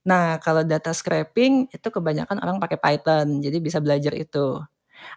Nah, 0.04 0.42
kalau 0.42 0.66
data 0.66 0.92
scraping 0.92 1.70
itu 1.70 1.88
kebanyakan 1.94 2.42
orang 2.42 2.58
pakai 2.58 2.76
Python, 2.82 3.40
jadi 3.40 3.58
bisa 3.62 3.80
belajar 3.80 4.12
itu. 4.18 4.60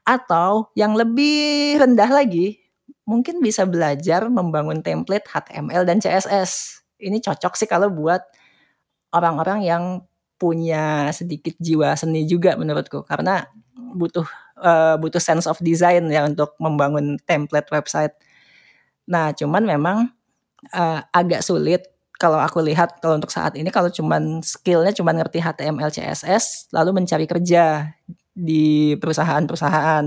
Atau 0.07 0.71
yang 0.79 0.95
lebih 0.95 1.81
rendah 1.83 2.13
lagi, 2.13 2.61
mungkin 3.09 3.41
bisa 3.41 3.65
belajar 3.65 4.29
membangun 4.31 4.85
template 4.85 5.27
HTML 5.27 5.83
dan 5.89 5.99
CSS. 5.99 6.85
Ini 7.03 7.19
cocok 7.19 7.59
sih 7.59 7.67
kalau 7.67 7.91
buat 7.91 8.23
orang-orang 9.17 9.65
yang 9.65 9.85
punya 10.37 11.09
sedikit 11.17 11.57
jiwa 11.57 11.97
seni 11.97 12.29
juga 12.29 12.61
menurutku 12.61 13.01
karena 13.09 13.49
butuh 13.97 14.29
uh, 14.61 15.01
butuh 15.01 15.21
sense 15.21 15.49
of 15.49 15.57
design 15.65 16.13
ya 16.13 16.29
untuk 16.29 16.53
membangun 16.61 17.17
template 17.25 17.73
website. 17.73 18.13
Nah, 19.09 19.33
cuman 19.33 19.65
memang 19.65 20.13
uh, 20.77 21.01
agak 21.09 21.41
sulit 21.41 21.89
kalau 22.17 22.41
aku 22.41 22.65
lihat 22.65 22.97
kalau 23.01 23.21
untuk 23.21 23.33
saat 23.33 23.57
ini 23.61 23.69
kalau 23.69 23.93
cuman 23.93 24.41
skillnya 24.41 24.93
cuman 24.97 25.21
ngerti 25.21 25.41
HTML 25.41 25.93
CSS 25.93 26.73
lalu 26.73 27.05
mencari 27.05 27.29
kerja 27.29 27.93
di 28.33 28.97
perusahaan-perusahaan 28.97 30.05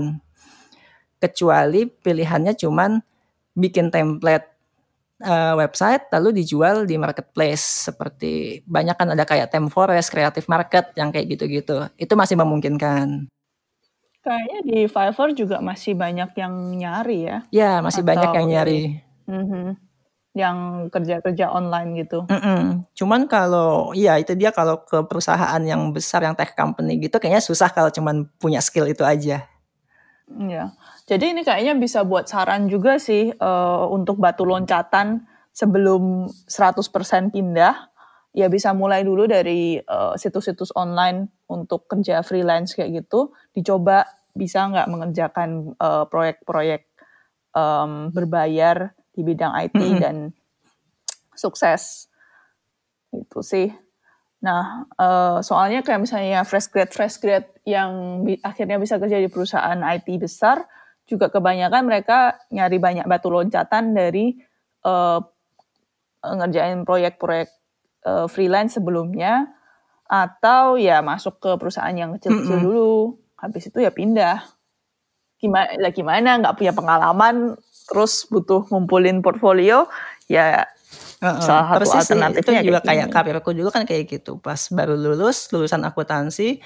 kecuali 1.22 1.86
pilihannya 1.86 2.54
cuman 2.58 2.98
bikin 3.54 3.94
template 3.94 4.49
uh, 5.24 5.54
website 5.56 6.08
lalu 6.12 6.42
dijual 6.42 6.88
di 6.88 6.96
marketplace 6.96 7.88
seperti 7.88 8.64
banyak 8.64 8.96
kan 8.96 9.08
ada 9.12 9.24
kayak 9.28 9.52
Temforest, 9.52 10.08
Creative 10.12 10.46
Market 10.48 10.92
yang 10.96 11.12
kayak 11.12 11.36
gitu-gitu. 11.36 11.88
Itu 12.00 12.14
masih 12.16 12.40
memungkinkan. 12.40 13.28
Kayaknya 14.20 14.60
di 14.68 14.78
Fiverr 14.84 15.30
juga 15.32 15.56
masih 15.64 15.96
banyak 15.96 16.30
yang 16.36 16.52
nyari 16.76 17.18
ya? 17.24 17.38
Ya, 17.48 17.72
masih 17.80 18.04
Atau 18.04 18.10
banyak 18.12 18.30
yang 18.36 18.46
nyari. 18.52 18.80
Mm 19.24 19.44
-hmm. 19.48 19.66
Yang 20.36 20.56
kerja-kerja 20.92 21.46
online 21.48 22.04
gitu. 22.04 22.28
Mm 22.28 22.40
-mm. 22.40 22.62
Cuman 22.92 23.24
kalau, 23.24 23.96
iya 23.96 24.20
itu 24.20 24.36
dia 24.36 24.52
kalau 24.52 24.84
ke 24.84 25.00
perusahaan 25.08 25.62
yang 25.64 25.88
besar, 25.96 26.20
yang 26.20 26.36
tech 26.36 26.52
company 26.52 27.00
gitu 27.00 27.16
kayaknya 27.16 27.40
susah 27.40 27.72
kalau 27.72 27.88
cuman 27.88 28.28
punya 28.36 28.60
skill 28.60 28.84
itu 28.92 29.00
aja. 29.00 29.48
Iya. 30.30 30.70
Jadi 31.10 31.34
ini 31.34 31.42
kayaknya 31.42 31.74
bisa 31.74 32.06
buat 32.06 32.30
saran 32.30 32.70
juga 32.70 33.02
sih 33.02 33.34
uh, 33.34 33.90
untuk 33.90 34.22
batu 34.22 34.46
loncatan 34.46 35.26
sebelum 35.50 36.30
100% 36.46 37.34
pindah 37.34 37.90
ya 38.30 38.46
bisa 38.46 38.70
mulai 38.70 39.02
dulu 39.02 39.26
dari 39.26 39.74
uh, 39.82 40.14
situs-situs 40.14 40.70
online 40.78 41.26
untuk 41.50 41.90
kerja 41.90 42.22
freelance 42.22 42.78
kayak 42.78 43.02
gitu, 43.02 43.34
dicoba 43.50 44.06
bisa 44.38 44.70
nggak 44.70 44.86
mengerjakan 44.86 45.74
uh, 45.82 46.06
proyek-proyek 46.06 46.86
um, 47.58 48.14
berbayar 48.14 48.94
di 49.10 49.26
bidang 49.26 49.50
IT 49.66 49.74
mm 49.74 49.82
-hmm. 49.82 49.98
dan 49.98 50.16
sukses 51.34 52.06
itu 53.10 53.42
sih. 53.42 53.74
Nah, 54.46 54.86
uh, 54.94 55.42
soalnya 55.42 55.82
kayak 55.82 56.06
misalnya 56.06 56.46
fresh 56.46 56.70
grad 56.70 56.94
fresh 56.94 57.18
grad 57.18 57.50
yang 57.66 58.22
bi 58.22 58.38
akhirnya 58.40 58.78
bisa 58.78 58.96
kerja 58.96 59.18
di 59.18 59.26
perusahaan 59.26 59.76
IT 59.82 60.06
besar, 60.16 60.64
juga 61.10 61.26
kebanyakan 61.26 61.82
mereka 61.82 62.38
nyari 62.48 62.78
banyak 62.78 63.04
batu 63.04 63.26
loncatan 63.28 63.90
dari 63.92 64.38
uh, 64.86 65.18
ngerjain 66.22 66.86
proyek-proyek 66.86 67.48
uh, 68.06 68.26
freelance 68.30 68.78
sebelumnya 68.78 69.50
atau 70.06 70.74
ya 70.74 71.02
masuk 71.02 71.38
ke 71.38 71.50
perusahaan 71.58 71.94
yang 71.94 72.14
kecil-kecil 72.14 72.58
Mhm. 72.58 72.64
dulu. 72.66 72.94
Habis 73.36 73.70
itu 73.70 73.78
ya 73.80 73.90
pindah. 73.90 74.42
Gimana 75.40 75.72
lah 75.80 75.92
gimana 75.92 76.30
nggak 76.36 76.56
punya 76.56 76.72
pengalaman 76.76 77.56
terus 77.88 78.28
butuh 78.28 78.68
ngumpulin 78.68 79.24
portfolio 79.24 79.88
ya 80.28 80.68
Heeh, 81.20 81.40
salah 81.40 81.64
satu 81.74 81.78
persis 81.84 81.92
sih, 81.92 82.00
itu 82.00 82.12
alternatifnya 82.16 82.60
juga 82.64 82.80
kayak 82.82 83.06
gini. 83.06 83.14
karirku 83.14 83.50
dulu 83.52 83.68
kan 83.68 83.82
kayak 83.84 84.04
gitu, 84.08 84.40
pas 84.40 84.56
baru 84.72 84.96
lulus, 84.96 85.52
lulusan 85.52 85.84
akuntansi, 85.84 86.58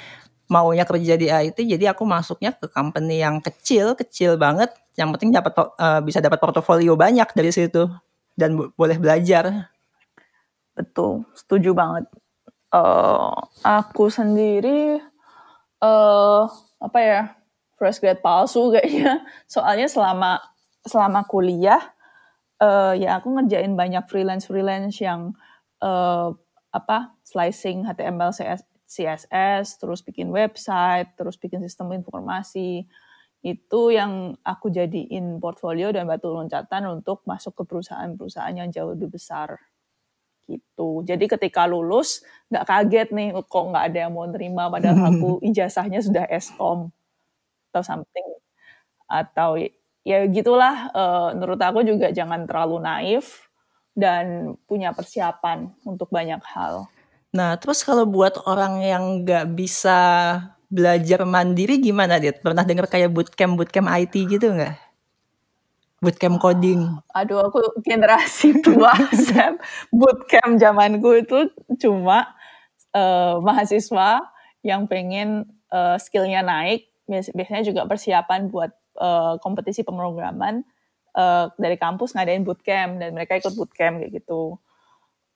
maunya 0.51 0.85
kerja 0.85 1.15
di 1.17 1.29
IT, 1.33 1.59
jadi 1.65 1.93
aku 1.97 2.05
masuknya 2.05 2.53
ke 2.57 2.69
company 2.71 3.21
yang 3.25 3.41
kecil, 3.41 3.97
kecil 3.97 4.37
banget, 4.37 4.71
yang 4.99 5.11
penting 5.15 5.33
dapat 5.35 5.53
eee, 5.57 6.01
bisa 6.07 6.19
dapat 6.23 6.39
portofolio 6.43 6.95
banyak 6.99 7.29
dari 7.35 7.51
situ, 7.55 7.89
dan 8.39 8.57
bo 8.59 8.71
boleh 8.77 8.99
belajar. 9.01 9.71
Betul, 10.75 11.23
setuju 11.39 11.71
banget. 11.75 12.05
Eee, 12.75 13.35
aku 13.65 14.11
sendiri, 14.11 14.99
eee, 15.83 16.43
apa 16.83 16.99
ya, 17.01 17.23
fresh 17.79 18.01
grad 18.03 18.21
palsu 18.25 18.69
kayaknya. 18.75 19.23
Soalnya 19.51 19.89
selama 19.91 20.41
selama 20.87 21.23
kuliah, 21.29 21.81
eee, 22.63 23.05
ya 23.07 23.19
aku 23.21 23.35
ngerjain 23.37 23.75
banyak 23.79 24.05
freelance-freelance 24.11 24.99
yang, 25.05 25.35
eee, 25.83 26.29
apa, 26.75 27.15
slicing 27.27 27.87
HTML, 27.89 28.33
CS 28.35 28.63
CSS, 28.87 29.81
terus 29.81 30.01
bikin 30.05 30.29
website, 30.31 31.17
terus 31.19 31.37
bikin 31.41 31.61
sistem 31.65 31.93
informasi. 31.97 32.85
Itu 33.45 33.93
yang 33.93 34.37
aku 34.45 34.73
jadiin 34.73 35.39
portfolio 35.43 35.93
dan 35.93 36.09
batu 36.09 36.33
loncatan 36.33 36.89
untuk 36.89 37.25
masuk 37.29 37.53
ke 37.61 37.63
perusahaan-perusahaan 37.69 38.57
yang 38.57 38.69
jauh 38.73 38.93
lebih 38.97 39.13
besar, 39.17 39.57
gitu. 40.49 41.05
Jadi 41.09 41.25
ketika 41.29 41.65
lulus, 41.69 42.21
nggak 42.53 42.65
kaget 42.69 43.09
nih, 43.17 43.29
kok 43.37 43.65
nggak 43.71 43.85
ada 43.93 43.99
yang 44.09 44.13
mau 44.13 44.27
nerima 44.29 44.69
padahal 44.69 44.99
aku 45.13 45.41
ijazahnya 45.45 46.01
sudah 46.05 46.25
Eskom 46.29 46.93
atau 47.73 47.83
something. 47.85 48.29
Atau 49.09 49.61
ya 50.05 50.25
gitulah, 50.29 50.91
eee, 50.93 51.29
menurut 51.39 51.61
aku 51.61 51.81
juga 51.87 52.13
jangan 52.13 52.45
terlalu 52.49 52.77
naif 52.85 53.49
dan 53.97 54.57
punya 54.69 54.91
persiapan 54.93 55.71
untuk 55.87 56.11
banyak 56.11 56.41
hal. 56.55 56.89
Nah, 57.35 57.51
terus 57.61 57.83
kalau 57.89 58.05
buat 58.17 58.35
orang 58.47 58.75
yang 58.93 59.05
nggak 59.27 59.45
bisa 59.59 59.99
belajar 60.71 61.21
mandiri 61.35 61.75
gimana, 61.83 62.15
Dit? 62.23 62.37
Pernah 62.45 62.63
denger 62.69 62.87
kayak 62.93 63.11
bootcamp-bootcamp 63.15 63.89
IT 64.03 64.15
gitu 64.33 64.47
nggak? 64.57 64.75
Bootcamp 66.05 66.37
coding. 66.43 66.81
Aduh, 67.17 67.41
aku 67.49 67.59
generasi 67.81 68.55
tua, 68.67 68.93
Sep. 69.15 69.57
Bootcamp 69.95 70.61
zamanku 70.61 71.11
itu 71.23 71.39
cuma, 71.81 72.29
eee, 72.93 73.35
mahasiswa 73.41 74.21
yang 74.67 74.85
pengen, 74.91 75.49
eee, 75.73 75.97
skill-nya 76.03 76.43
naik, 76.45 76.91
bias 77.09 77.31
biasanya 77.33 77.63
juga 77.65 77.83
persiapan 77.89 78.51
buat, 78.53 78.73
eee, 79.01 79.35
kompetisi 79.41 79.81
pemrograman, 79.87 80.61
eee, 81.17 81.45
dari 81.57 81.77
kampus 81.81 82.13
ngadain 82.19 82.45
bootcamp 82.45 83.01
dan 83.01 83.11
mereka 83.17 83.39
ikut 83.41 83.55
bootcamp 83.57 84.03
kayak 84.05 84.13
gitu. 84.23 84.59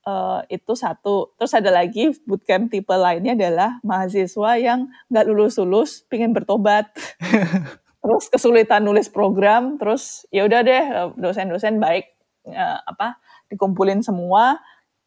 Eee, 0.09 0.57
itu 0.57 0.73
satu. 0.73 1.37
Terus 1.37 1.53
ada 1.53 1.69
lagi 1.69 2.17
bootcamp 2.25 2.73
tipe 2.73 2.95
lainnya 2.97 3.37
adalah 3.37 3.77
mahasiswa 3.85 4.51
yang 4.57 4.89
nggak 5.13 5.25
lulus-lulus 5.29 6.09
pengen 6.09 6.33
bertobat. 6.33 6.89
Terus 8.01 8.25
kesulitan 8.33 8.87
nulis 8.89 9.11
program, 9.13 9.77
terus 9.77 10.25
ya 10.33 10.47
udah 10.49 10.61
deh, 10.65 10.85
eee, 10.87 11.09
dosen-dosen 11.19 11.77
baik, 11.83 12.09
eee, 12.49 12.79
apa, 12.89 13.19
dikumpulin 13.53 14.01
semua, 14.01 14.57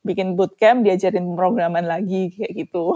bikin 0.06 0.36
bootcamp, 0.38 0.84
diajarin 0.86 1.25
pemrograman 1.34 1.88
lagi, 1.88 2.30
kayak 2.36 2.52
gitu. 2.67 2.93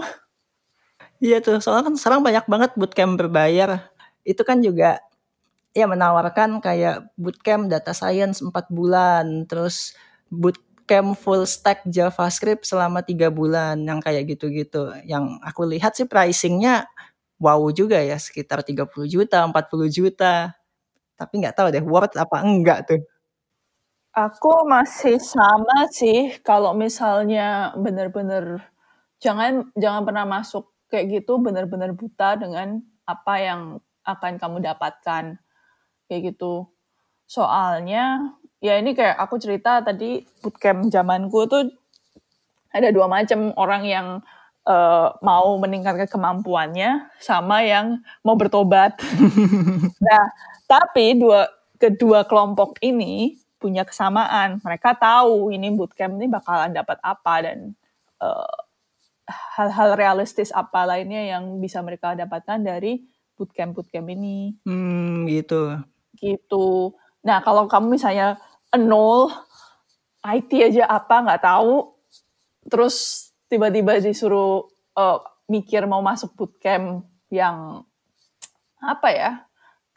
Iya 1.18 1.40
tuh, 1.40 1.58
soalnya 1.64 1.90
kan 1.90 1.96
sekarang 1.96 2.20
banyak 2.22 2.44
banget 2.46 2.70
bootcamp 2.76 3.16
berbayar. 3.16 3.88
Itu 4.22 4.44
kan 4.44 4.60
juga 4.60 5.00
ya 5.76 5.86
menawarkan 5.88 6.60
kayak 6.64 7.12
bootcamp 7.20 7.68
data 7.72 7.92
science 7.96 8.44
4 8.44 8.68
bulan, 8.72 9.48
terus 9.48 9.96
bootcamp 10.86 11.18
full 11.18 11.42
stack 11.50 11.82
JavaScript 11.90 12.62
selama 12.62 13.02
3 13.02 13.26
bulan, 13.34 13.74
yang 13.82 13.98
kayak 13.98 14.30
gitu-gitu. 14.38 14.94
Yang 15.02 15.42
aku 15.42 15.66
lihat 15.66 15.98
sih 15.98 16.06
pricing-nya 16.06 16.86
wow 17.42 17.58
juga 17.74 17.98
ya, 17.98 18.14
sekitar 18.14 18.62
30 18.62 18.86
juta, 19.10 19.42
40 19.42 19.90
juta. 19.90 20.54
Tapi 21.18 21.32
nggak 21.42 21.58
tahu 21.58 21.66
deh 21.74 21.82
worth 21.82 22.14
apa 22.14 22.38
enggak 22.46 22.86
tuh. 22.86 23.02
Aku 24.14 24.64
masih 24.64 25.18
sama 25.20 25.90
sih, 25.92 26.38
kalau 26.40 26.72
misalnya 26.72 27.74
bener-bener 27.76 28.64
jangan 29.20 29.68
jangan 29.76 30.06
pernah 30.08 30.24
masuk 30.24 30.72
kayak 30.88 31.20
gitu 31.20 31.36
bener-bener 31.42 31.92
buta 31.92 32.38
dengan 32.38 32.80
apa 33.04 33.34
yang 33.42 33.60
akan 34.06 34.38
kamu 34.38 34.62
dapatkan, 34.62 35.36
kayak 36.06 36.22
gitu. 36.32 36.70
Soalnya, 37.26 38.38
ya 38.64 38.80
ini 38.80 38.96
kayak 38.96 39.16
aku 39.20 39.36
cerita 39.42 39.80
tadi 39.84 40.24
bootcamp 40.42 40.88
zamanku 40.92 41.44
tuh 41.50 41.68
ada 42.74 42.90
2 42.94 43.06
macam, 43.10 43.52
orang 43.56 43.82
yang, 43.88 44.08
eee, 44.68 45.08
mau 45.24 45.56
meningkatkan 45.62 46.08
kemampuannya, 46.10 47.08
sama 47.22 47.62
yang 47.64 48.00
mau 48.26 48.36
bertobat. 48.38 48.96
Nah, 50.02 50.24
tapi 50.68 51.16
dua 51.18 51.48
kedua 51.80 52.24
kelompok 52.28 52.78
ini 52.84 53.36
punya 53.60 53.82
kesamaan, 53.88 54.60
mereka 54.64 54.92
tahu 54.98 55.50
ini 55.54 55.72
bootcamp 55.74 56.16
ini 56.20 56.28
bakalan 56.30 56.72
dapat 56.76 56.98
apa 57.04 57.34
dan, 57.46 57.58
eee, 58.22 58.56
hal-hal 59.58 59.96
realistis 59.98 60.50
apa 60.54 60.84
lainnya 60.88 61.22
yang 61.38 61.58
bisa 61.62 61.80
mereka 61.84 62.14
dapatkan 62.18 62.60
dari 62.64 63.02
bootcamp-bootcamp 63.38 64.08
ini. 64.12 64.56
Mmm, 64.68 65.26
gitu. 65.30 65.80
Gitu. 66.14 66.94
Nah, 67.26 67.42
kalau 67.42 67.66
kamu 67.66 67.98
misalnya 67.98 68.38
nol, 68.78 69.26
IT 70.22 70.50
aja 70.62 70.86
apa 70.86 71.26
nggak 71.26 71.42
tahu, 71.42 71.90
terus 72.70 73.28
tiba-tiba 73.50 73.98
disuruh, 73.98 74.66
eee, 74.94 75.18
mikir 75.50 75.86
mau 75.90 76.02
masuk 76.02 76.34
bootcamp 76.38 77.02
yang 77.30 77.82
apa 78.78 79.08
ya, 79.10 79.30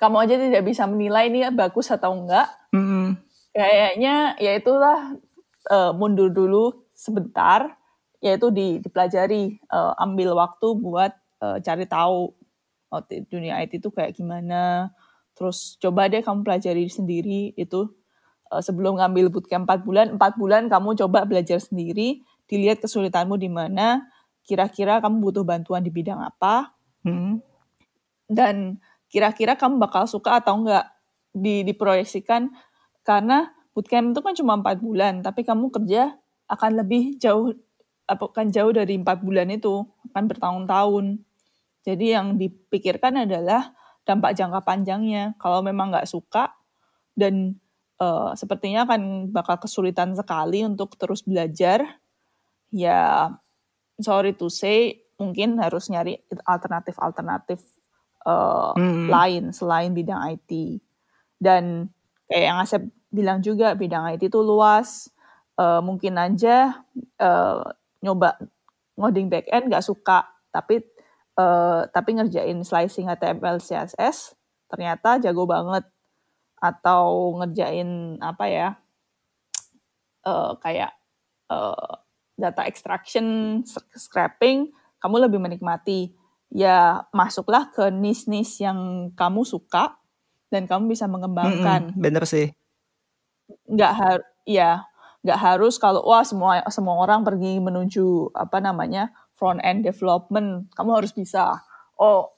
kamu 0.02 0.18
aja 0.26 0.36
tidak 0.42 0.64
bisa 0.66 0.86
menilai 0.90 1.30
ini 1.30 1.46
bagus 1.54 1.90
atau 1.94 2.14
enggak, 2.18 2.50
Mhm. 2.74 3.18
kayaknya 3.54 4.34
ya 4.42 4.52
itulah, 4.58 5.14
eee, 5.70 5.92
mundur 5.98 6.30
dulu 6.34 6.86
sebentar, 6.98 7.78
yaitu 8.26 8.50
di 8.54 8.82
dipelajari, 8.82 9.58
eee, 9.62 9.92
ambil 10.02 10.34
waktu 10.38 10.68
buat, 10.82 11.14
eee, 11.46 11.58
cari 11.66 11.86
tahu, 11.90 12.34
oh 12.94 13.02
dunia 13.30 13.62
IT 13.62 13.78
itu 13.82 13.90
kayak 13.94 14.18
gimana, 14.18 14.90
terus 15.40 15.80
coba 15.80 16.12
deh 16.12 16.20
kamu 16.20 16.44
pelajari 16.44 16.92
sendiri 16.92 17.56
itu, 17.56 17.88
eee, 18.52 18.62
sebelum 18.64 19.00
ngambil 19.00 19.32
bootcamp 19.32 19.64
4 19.66 19.80
bulan, 19.88 20.08
4 20.20 20.34
bulan 20.36 20.64
kamu 20.68 21.00
coba 21.08 21.24
belajar 21.24 21.64
sendiri, 21.64 22.22
dilihat 22.52 22.84
kesulitanmu 22.84 23.40
di 23.40 23.48
mana, 23.48 24.04
kira-kira 24.44 25.00
kamu 25.00 25.22
butuh 25.24 25.46
bantuan 25.48 25.82
di 25.86 25.92
bidang 25.94 26.20
apa 26.20 26.76
Mhm. 27.08 27.40
dan 28.30 28.78
kira-kira 29.10 29.56
kamu 29.58 29.80
bakal 29.82 30.06
suka 30.06 30.38
atau 30.44 30.62
enggak 30.62 30.86
di 31.34 31.64
diproyeksikan. 31.66 32.52
Karena 33.06 33.50
bootcamp 33.74 34.14
itu 34.14 34.20
kan 34.22 34.34
cuma 34.38 34.54
4 34.60 34.78
bulan, 34.84 35.14
tapi 35.26 35.42
kamu 35.48 35.72
kerja 35.74 36.18
akan 36.50 36.72
lebih 36.84 37.18
jauh 37.22 37.54
akan 38.10 38.50
jauh 38.50 38.74
dari 38.74 38.98
4 38.98 39.22
bulan 39.22 39.50
itu, 39.54 39.86
akan 40.14 40.24
bertahun-tahun. 40.30 41.06
Jadi 41.86 42.06
yang 42.14 42.36
dipikirkan 42.42 43.26
adalah 43.26 43.74
dampak 44.10 44.34
jangka 44.34 44.66
panjangnya. 44.66 45.38
Kalau 45.38 45.62
memang 45.62 45.94
nggak 45.94 46.10
suka 46.10 46.50
dan, 47.18 47.58
eee, 48.02 48.30
sepertinya 48.40 48.86
akan 48.90 49.32
bakal 49.34 49.58
kesulitan 49.62 50.14
sekali 50.18 50.66
untuk 50.66 50.96
terus 51.00 51.22
belajar, 51.26 51.86
ya 52.74 53.32
sorry 54.02 54.34
to 54.38 54.50
say, 54.54 55.02
mungkin 55.22 55.60
harus 55.62 55.88
nyari 55.94 56.20
alternatif-alternatif, 56.48 57.62
eee, 58.28 58.74
Mhm. 58.76 59.10
lain 59.10 59.44
selain 59.56 59.92
bidang 59.96 60.22
IT. 60.36 60.80
Dan 61.42 61.90
kayak 62.32 62.46
yang 62.54 62.60
Asep 62.64 62.84
bilang 63.14 63.40
juga, 63.46 63.74
bidang 63.78 64.06
IT 64.16 64.28
itu 64.32 64.40
luas, 64.44 65.10
eee, 65.60 65.82
mungkin 65.86 66.16
aja, 66.22 66.84
eee, 67.20 67.64
nyoba 68.06 68.38
ngoding 69.00 69.28
backend 69.34 69.70
nggak 69.72 69.86
suka, 69.86 70.28
tapi, 70.54 70.82
eee, 71.40 71.80
tapi 71.96 72.20
ngerjain 72.20 72.60
slicing 72.68 73.08
HTML, 73.08 73.58
CSS 73.64 74.36
ternyata 74.68 75.18
jago 75.24 75.48
banget. 75.48 75.88
Atau 76.60 77.40
ngerjain 77.40 78.20
apa 78.20 78.46
ya, 78.52 78.70
eee, 80.28 80.52
kayak, 80.64 80.92
eee, 81.52 81.92
data 82.40 82.64
extraction, 82.68 83.60
scraping, 83.96 84.72
kamu 85.04 85.16
lebih 85.28 85.40
menikmati. 85.44 86.16
Ya 86.52 87.06
masuklah 87.16 87.70
ke 87.72 87.92
niche-niche 87.94 88.66
yang 88.66 89.12
kamu 89.16 89.44
suka 89.48 90.00
dan 90.52 90.66
kamu 90.68 90.92
bisa 90.96 91.06
mengembangkan. 91.08 91.94
Mhm, 91.94 92.02
bener 92.04 92.24
sih. 92.28 92.48
Nggak 93.70 93.94
har 94.00 94.20
iya, 94.50 94.86
nggak 95.26 95.40
harus 95.40 95.78
kalau, 95.82 96.02
wah 96.06 96.22
semua 96.26 96.62
semua 96.74 96.96
orang 97.02 97.22
pergi 97.28 97.58
menuju 97.62 98.34
apa 98.34 98.58
namanya, 98.62 99.14
front 99.40 99.64
end 99.64 99.88
development, 99.88 100.68
kamu 100.76 101.00
harus 101.00 101.16
bisa. 101.16 101.64
Oh, 101.96 102.36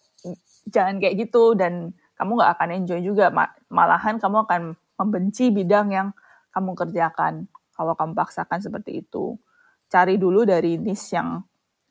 jangan 0.69 1.01
kayak 1.01 1.17
gitu 1.17 1.57
dan 1.57 1.97
kamu 2.21 2.37
nggak 2.37 2.51
akan 2.53 2.69
enjoy 2.77 3.01
juga. 3.01 3.33
Malahan 3.73 4.21
kamu 4.21 4.45
akan 4.45 4.61
membenci 5.01 5.49
bidang 5.49 5.89
yang 5.89 6.07
kamu 6.53 6.77
kerjakan 6.77 7.49
kalau 7.73 7.97
kamu 7.97 8.13
paksakan 8.13 8.61
seperti 8.61 9.01
itu. 9.01 9.41
Cari 9.89 10.21
dulu 10.21 10.45
dari 10.45 10.77
niche 10.77 11.17
yang 11.17 11.41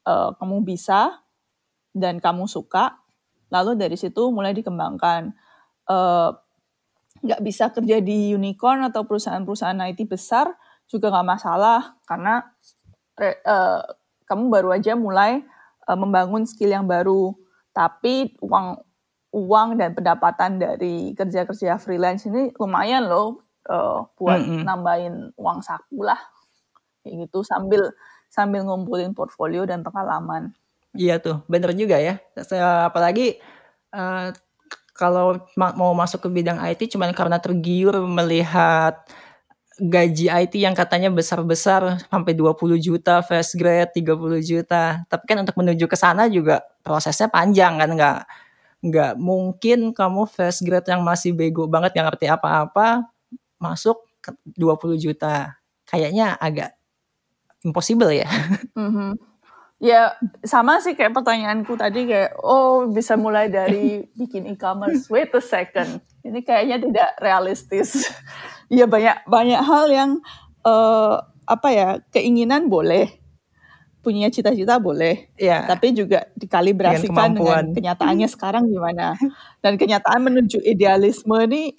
uh, 0.06 0.30
kamu 0.38 0.62
bisa 0.62 1.18
dan 1.90 2.22
kamu 2.22 2.46
suka, 2.46 3.02
lalu 3.50 3.74
dari 3.74 3.98
situ 3.98 4.30
mulai 4.30 4.54
dikembangkan. 4.54 5.34
Uh, 5.90 6.30
bisa 7.42 7.68
kerja 7.74 7.98
di 8.00 8.32
unicorn 8.32 8.86
atau 8.86 9.04
perusahaan-perusahaan 9.04 9.76
IT 9.92 10.06
besar 10.08 10.54
juga 10.88 11.12
nggak 11.12 11.28
masalah 11.28 12.00
karena 12.08 12.40
uh, 13.20 13.82
kamu 14.30 14.46
baru 14.46 14.70
aja 14.70 14.94
mulai 14.94 15.42
uh, 15.90 15.98
membangun 15.98 16.46
skill 16.46 16.70
yang 16.70 16.86
baru 16.86 17.34
tapi 17.74 18.38
uang 18.38 18.78
uang 19.34 19.78
dan 19.78 19.94
pendapatan 19.94 20.62
dari 20.62 21.14
kerja-kerja 21.18 21.82
freelance 21.82 22.30
ini 22.30 22.54
lumayan 22.54 23.10
loh 23.10 23.42
uh, 23.66 24.06
buat 24.14 24.38
mm 24.38 24.46
-hmm. 24.46 24.62
nambahin 24.66 25.14
uang 25.34 25.58
saku 25.66 26.06
lah 26.06 26.18
kayak 27.02 27.26
gitu 27.26 27.42
sambil 27.42 27.90
sambil 28.30 28.62
ngumpulin 28.62 29.12
portfolio 29.12 29.66
dan 29.66 29.82
pengalaman. 29.82 30.54
Iya 30.94 31.18
tuh, 31.18 31.42
bener 31.50 31.74
juga 31.74 31.98
ya. 31.98 32.22
Apalagi 32.86 33.38
uh, 33.94 34.30
kalau 34.94 35.42
ma 35.58 35.74
mau 35.74 35.94
masuk 35.94 36.26
ke 36.26 36.28
bidang 36.30 36.62
IT 36.62 36.94
cuma 36.94 37.10
karena 37.10 37.42
tergiur 37.42 37.94
melihat 38.06 39.02
gaji 39.80 40.28
IT 40.28 40.60
yang 40.60 40.76
katanya 40.76 41.08
besar-besar 41.08 42.04
sampai 42.12 42.36
20 42.36 42.76
juta, 42.76 43.24
fresh 43.24 43.56
grade 43.56 43.88
30 43.96 44.44
juta. 44.44 45.00
Tapi 45.08 45.24
kan 45.24 45.40
untuk 45.40 45.56
menuju 45.56 45.88
ke 45.88 45.96
sana 45.96 46.28
juga 46.28 46.60
prosesnya 46.84 47.32
panjang 47.32 47.80
kan, 47.80 47.90
nggak 47.96 48.18
nggak 48.80 49.12
mungkin 49.16 49.92
kamu 49.96 50.28
fresh 50.28 50.60
grade 50.60 50.88
yang 50.92 51.00
masih 51.00 51.32
bego 51.32 51.64
banget 51.64 51.96
yang 51.96 52.08
ngerti 52.08 52.28
apa-apa 52.28 53.08
masuk 53.56 54.04
ke 54.20 54.36
20 54.56 55.00
juta. 55.00 55.56
Kayaknya 55.88 56.36
agak 56.36 56.76
impossible 57.64 58.12
ya. 58.12 58.28
Mm 58.76 58.90
-hmm. 58.92 59.12
Ya 59.80 60.12
sama 60.44 60.76
sih 60.84 60.92
kayak 60.92 61.16
pertanyaanku 61.16 61.72
tadi 61.72 62.04
kayak 62.04 62.36
oh 62.44 62.84
bisa 62.92 63.16
mulai 63.16 63.48
dari 63.48 64.04
bikin 64.20 64.44
e-commerce. 64.52 65.08
Wait 65.08 65.32
a 65.32 65.40
second, 65.40 66.04
ini 66.24 66.40
kayaknya 66.44 66.76
tidak 66.80 67.10
realistis. 67.20 68.08
ya 68.72 68.86
banyak 68.86 69.24
banyak 69.26 69.60
hal 69.60 69.86
yang 69.90 70.10
uh, 70.64 71.20
apa 71.48 71.68
ya 71.72 71.88
keinginan 72.12 72.70
boleh, 72.70 73.10
punya 74.00 74.28
cita-cita 74.32 74.80
boleh, 74.80 75.28
ya. 75.36 75.66
tapi 75.66 75.92
juga 75.92 76.28
dikalibrasikan 76.38 77.36
dengan, 77.36 77.36
dengan 77.36 77.64
kenyataannya 77.76 78.28
sekarang 78.34 78.68
gimana. 78.68 79.16
Dan 79.60 79.76
kenyataan 79.76 80.20
menuju 80.24 80.60
idealisme 80.64 81.36
ini 81.44 81.74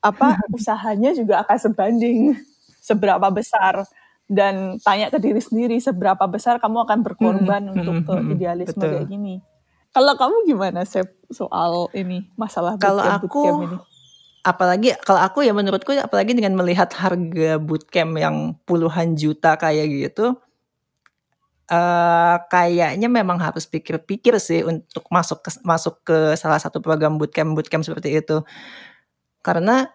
apa 0.00 0.40
usahanya 0.56 1.12
juga 1.12 1.44
akan 1.44 1.58
sebanding 1.60 2.34
seberapa 2.80 3.28
besar 3.28 3.84
dan 4.30 4.78
tanya 4.86 5.10
ke 5.10 5.18
diri 5.18 5.42
sendiri 5.42 5.76
seberapa 5.82 6.22
besar 6.30 6.62
kamu 6.62 6.86
akan 6.86 6.98
berkorban 7.02 7.62
hmm, 7.66 7.74
untuk 7.82 7.94
hmm, 7.98 8.06
ke 8.06 8.14
hmm, 8.14 8.32
idealisme 8.38 8.78
betul. 8.78 8.92
kayak 8.94 9.10
gini. 9.10 9.34
Kalau 9.90 10.14
kamu 10.14 10.36
gimana 10.46 10.86
Sep 10.86 11.18
soal 11.30 11.90
ini 11.94 12.30
masalah 12.38 12.78
kalau 12.78 13.02
aku 13.02 13.42
ini? 13.66 13.78
apalagi 14.40 14.96
kalau 15.04 15.20
aku 15.20 15.44
ya 15.44 15.52
menurutku 15.52 15.92
apalagi 16.00 16.32
dengan 16.32 16.56
melihat 16.56 16.88
harga 16.96 17.60
bootcamp 17.60 18.16
yang 18.16 18.56
puluhan 18.64 19.12
juta 19.12 19.60
kayak 19.60 19.92
gitu 19.92 20.40
uh, 21.68 22.36
kayaknya 22.48 23.08
memang 23.12 23.36
harus 23.36 23.68
pikir-pikir 23.68 24.40
sih 24.40 24.64
untuk 24.64 25.04
masuk 25.12 25.44
ke 25.44 25.50
masuk 25.60 26.00
ke 26.02 26.18
salah 26.40 26.56
satu 26.56 26.80
program 26.80 27.20
bootcamp 27.20 27.52
bootcamp 27.52 27.84
seperti 27.84 28.16
itu 28.16 28.40
karena 29.44 29.92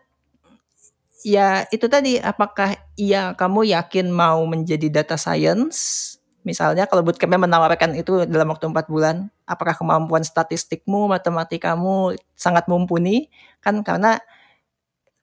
ya 1.25 1.65
itu 1.73 1.89
tadi 1.89 2.21
apakah 2.21 2.77
iya 2.93 3.33
kamu 3.33 3.73
yakin 3.73 4.13
mau 4.13 4.45
menjadi 4.45 4.93
data 4.93 5.17
science 5.17 6.14
misalnya 6.45 6.85
kalau 6.85 7.01
bootcampnya 7.01 7.41
menawarkan 7.41 7.97
itu 7.97 8.23
dalam 8.29 8.53
waktu 8.53 8.69
empat 8.69 8.85
bulan 8.87 9.33
apakah 9.49 9.73
kemampuan 9.73 10.21
statistikmu 10.21 11.09
matematikamu 11.09 12.13
sangat 12.37 12.69
mumpuni? 12.69 13.33
Kan 13.59 13.81
karena 13.81 14.21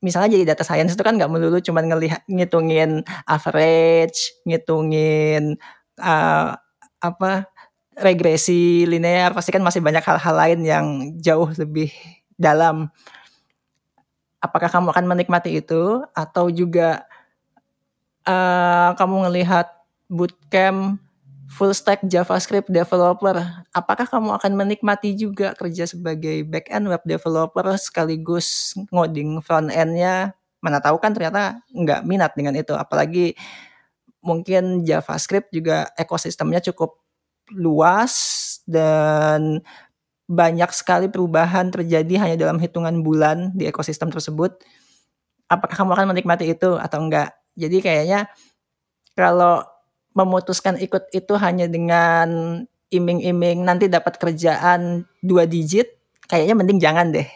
misalnya 0.03 0.35
jadi 0.35 0.45
data 0.53 0.67
science 0.67 0.99
itu 0.99 1.03
kan 1.07 1.15
nggak 1.15 1.31
melulu 1.31 1.63
cuma 1.63 1.79
ngelihat 1.81 2.27
ngitungin 2.27 3.07
average 3.23 4.35
ngitungin 4.43 5.55
uh, 6.03 6.59
apa 6.99 7.47
regresi 7.95 8.83
linear 8.83 9.31
pasti 9.31 9.55
kan 9.55 9.63
masih 9.63 9.79
banyak 9.79 10.03
hal-hal 10.03 10.35
lain 10.35 10.61
yang 10.67 10.87
jauh 11.23 11.49
lebih 11.55 11.95
dalam. 12.35 12.91
Apakah 14.43 14.67
kamu 14.67 14.91
akan 14.91 15.07
menikmati 15.07 15.63
itu? 15.63 16.03
Atau 16.19 16.51
juga 16.51 17.07
uh, 18.27 18.91
kamu 18.99 19.31
melihat 19.31 19.71
bootcamp 20.11 20.99
full 21.53 21.77
stack 21.77 22.01
JavaScript 22.09 22.73
developer, 22.73 23.37
apakah 23.77 24.09
kamu 24.09 24.41
akan 24.41 24.53
menikmati 24.57 25.13
juga 25.13 25.53
kerja 25.53 25.85
sebagai 25.85 26.49
back 26.49 26.73
end 26.73 26.89
web 26.89 27.05
developer 27.05 27.77
sekaligus 27.77 28.73
ngoding 28.89 29.45
front 29.45 29.69
endnya? 29.69 30.33
Mana 30.65 30.81
tahu 30.81 30.97
kan 30.97 31.13
ternyata 31.13 31.61
nggak 31.77 32.09
minat 32.09 32.33
dengan 32.33 32.57
itu, 32.57 32.73
apalagi 32.73 33.37
mungkin 34.25 34.87
JavaScript 34.87 35.53
juga 35.53 35.93
ekosistemnya 35.99 36.63
cukup 36.73 36.97
luas 37.53 38.15
dan 38.65 39.61
banyak 40.31 40.71
sekali 40.73 41.13
perubahan 41.13 41.69
terjadi 41.69 42.15
hanya 42.25 42.37
dalam 42.49 42.57
hitungan 42.57 43.05
bulan 43.05 43.53
di 43.53 43.69
ekosistem 43.69 44.09
tersebut. 44.09 44.57
Apakah 45.53 45.85
kamu 45.85 45.93
akan 45.93 46.07
menikmati 46.17 46.49
itu 46.49 46.81
atau 46.81 46.99
enggak? 47.05 47.37
Jadi 47.53 47.85
kayaknya 47.85 48.33
kalau 49.13 49.61
memutuskan 50.13 50.77
ikut 50.81 51.09
itu 51.13 51.35
hanya 51.41 51.67
dengan 51.69 52.63
iming-iming 52.93 53.65
nanti 53.65 53.89
dapat 53.89 54.21
kerjaan 54.21 55.09
dua 55.25 55.49
digit, 55.49 55.97
kayaknya 56.29 56.55
mending 56.57 56.81
jangan 56.81 57.09
deh. 57.13 57.29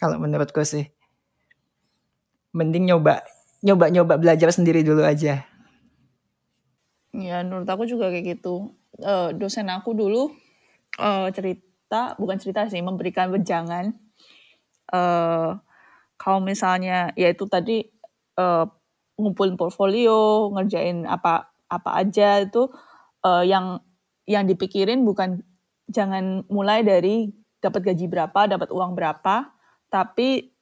Kalau 0.00 0.16
menurutku 0.16 0.64
sih. 0.64 0.88
Mending 2.54 2.88
nyoba 2.88 3.24
nyoba-nyoba 3.64 4.20
belajar 4.20 4.52
sendiri 4.52 4.84
dulu 4.84 5.04
aja. 5.04 5.44
Ya, 7.14 7.36
menurut 7.46 7.68
aku 7.68 7.86
juga 7.86 8.10
kayak 8.10 8.40
gitu. 8.40 8.74
Uh, 9.00 9.30
dosen 9.34 9.70
aku 9.70 9.94
dulu 9.94 10.34
uh, 10.98 11.28
cerita, 11.30 12.18
bukan 12.18 12.36
cerita 12.42 12.66
sih, 12.68 12.82
memberikan 12.82 13.30
wejangan. 13.30 13.94
Uh, 14.90 15.56
kalau 16.20 16.44
misalnya, 16.44 17.10
ya 17.16 17.30
itu 17.32 17.48
tadi 17.48 17.86
uh, 18.38 18.66
ngumpulin 19.18 19.54
portfolio, 19.54 20.50
ngerjain 20.50 21.06
apa 21.06 21.54
apa 21.70 21.90
aja 21.98 22.42
itu 22.42 22.68
uh, 23.24 23.44
yang 23.46 23.80
yang 24.28 24.44
dipikirin 24.48 25.04
bukan 25.04 25.44
jangan 25.88 26.42
mulai 26.48 26.80
dari 26.82 27.30
dapat 27.60 27.92
gaji 27.92 28.06
berapa, 28.08 28.40
dapat 28.48 28.68
uang 28.72 28.92
berapa, 28.92 29.48
tapi 29.88 30.52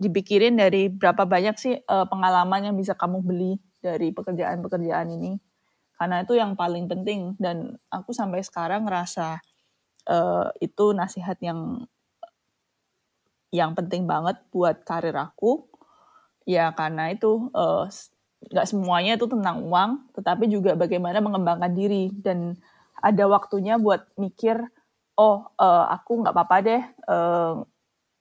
dipikirin 0.00 0.56
dari 0.56 0.88
berapa 0.88 1.24
banyak 1.24 1.56
sih 1.56 1.74
uh, 1.76 2.08
pengalaman 2.08 2.72
yang 2.72 2.76
bisa 2.76 2.96
kamu 2.96 3.20
beli 3.20 3.52
dari 3.80 4.12
pekerjaan-pekerjaan 4.12 5.08
ini. 5.12 5.36
Karena 5.96 6.24
itu 6.24 6.32
yang 6.32 6.56
paling 6.56 6.88
penting 6.88 7.36
dan 7.36 7.76
aku 7.92 8.16
sampai 8.16 8.40
sekarang 8.40 8.88
ngerasa 8.88 9.40
uh, 10.08 10.48
itu 10.64 10.96
nasihat 10.96 11.36
yang 11.44 11.84
yang 13.52 13.76
penting 13.76 14.08
banget 14.08 14.40
buat 14.48 14.80
karir 14.86 15.16
aku 15.16 15.69
ya 16.48 16.72
karena 16.72 17.12
itu 17.12 17.50
nggak 18.50 18.66
uh, 18.66 18.70
semuanya 18.70 19.16
itu 19.16 19.26
tentang 19.28 19.64
uang 19.64 20.12
tetapi 20.16 20.48
juga 20.48 20.76
bagaimana 20.76 21.20
mengembangkan 21.20 21.72
diri. 21.72 22.12
Dan 22.12 22.56
ada 23.00 23.24
waktunya 23.28 23.80
buat 23.80 24.04
mikir 24.20 24.60
oh 25.20 25.48
uh, 25.60 25.84
aku 25.92 26.24
nggak 26.24 26.32
apa-apa 26.32 26.56
deh 26.64 26.82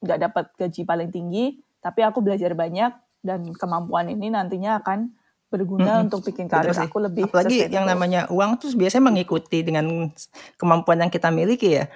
nggak 0.04 0.18
uh, 0.20 0.24
dapat 0.28 0.46
gaji 0.60 0.82
paling 0.84 1.10
tinggi 1.12 1.64
tapi 1.80 2.04
aku 2.04 2.20
belajar 2.20 2.52
banyak 2.56 2.92
dan 3.24 3.52
kemampuan 3.56 4.12
ini 4.12 4.32
nantinya 4.32 4.80
akan 4.84 5.16
berguna 5.50 6.00
hmm, 6.00 6.04
untuk 6.08 6.22
bikin 6.30 6.46
karir 6.46 6.78
aku 6.78 7.02
lebih 7.02 7.26
apalagi 7.26 7.66
yang 7.68 7.90
namanya 7.90 8.30
uang 8.30 8.62
tuh 8.62 8.70
biasanya 8.78 9.10
mengikuti 9.10 9.66
dengan 9.66 10.14
kemampuan 10.62 11.02
yang 11.02 11.12
kita 11.12 11.34
miliki 11.34 11.82
ya. 11.82 11.90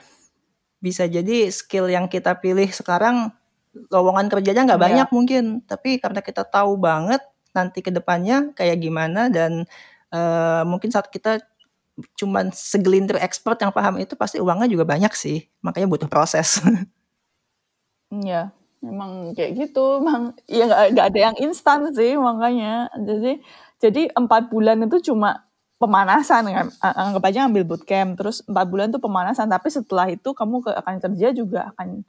Bisa 0.82 1.08
jadi 1.08 1.48
skill 1.54 1.88
yang 1.88 2.10
kita 2.10 2.42
pilih 2.42 2.68
sekarang 2.74 3.32
lowongan 3.90 4.30
kerjanya 4.30 4.66
nggak 4.70 4.80
yeah. 4.80 4.88
banyak 4.90 5.08
mungkin 5.10 5.44
tapi 5.66 5.98
karena 5.98 6.22
kita 6.22 6.46
tahu 6.46 6.78
banget 6.78 7.22
nanti 7.54 7.82
ke 7.86 7.90
depannya 7.94 8.54
kayak 8.54 8.82
gimana 8.82 9.30
dan 9.30 9.66
uh, 10.14 10.62
mungkin 10.66 10.90
saat 10.90 11.10
kita 11.10 11.42
cuman 12.18 12.50
segelintir 12.50 13.22
expert 13.22 13.62
yang 13.62 13.70
paham 13.70 14.02
itu 14.02 14.18
pasti 14.18 14.42
uangnya 14.42 14.66
juga 14.66 14.86
banyak 14.86 15.14
sih 15.14 15.46
makanya 15.62 15.88
butuh 15.90 16.10
proses. 16.10 16.60
Iya, 18.14 18.54
Emang 18.84 19.32
kayak 19.32 19.52
gitu, 19.56 20.04
emang 20.04 20.36
ya 20.44 20.68
nggak 20.68 21.08
ada 21.10 21.20
yang 21.32 21.36
instan 21.40 21.88
sih 21.96 22.20
makanya. 22.20 22.92
Jadi 23.00 23.40
jadi 23.80 24.12
empat 24.12 24.52
bulan 24.52 24.84
itu 24.84 25.12
cuma 25.12 25.48
pemanasan 25.80 26.48
kan 26.48 26.68
anggap 26.80 27.24
aja 27.28 27.44
ambil 27.48 27.68
bootcamp 27.68 28.16
terus 28.16 28.40
empat 28.48 28.68
bulan 28.72 28.88
tuh 28.88 29.04
pemanasan 29.04 29.52
tapi 29.52 29.68
setelah 29.68 30.08
itu 30.08 30.32
kamu 30.32 30.64
ke, 30.64 30.72
akan 30.80 30.96
kerja 31.04 31.28
juga 31.36 31.76
akan 31.76 32.08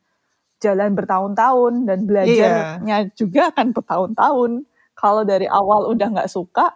jalan 0.64 0.96
bertahun-tahun 0.96 1.84
dan 1.84 1.98
belajarnya 2.08 2.98
yeah. 3.04 3.12
juga 3.12 3.52
akan 3.52 3.76
bertahun-tahun. 3.76 4.50
Kalau 4.96 5.22
dari 5.28 5.44
awal 5.44 5.92
udah 5.92 6.08
nggak 6.08 6.32
suka 6.32 6.72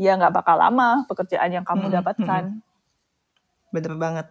ya 0.00 0.18
nggak 0.18 0.34
bakal 0.34 0.58
lama 0.58 1.06
pekerjaan 1.06 1.54
yang 1.54 1.62
kamu 1.62 1.86
hmm, 1.86 1.94
dapatkan. 2.02 2.42
Hmm. 2.58 3.70
bener 3.70 3.94
banget. 3.96 4.26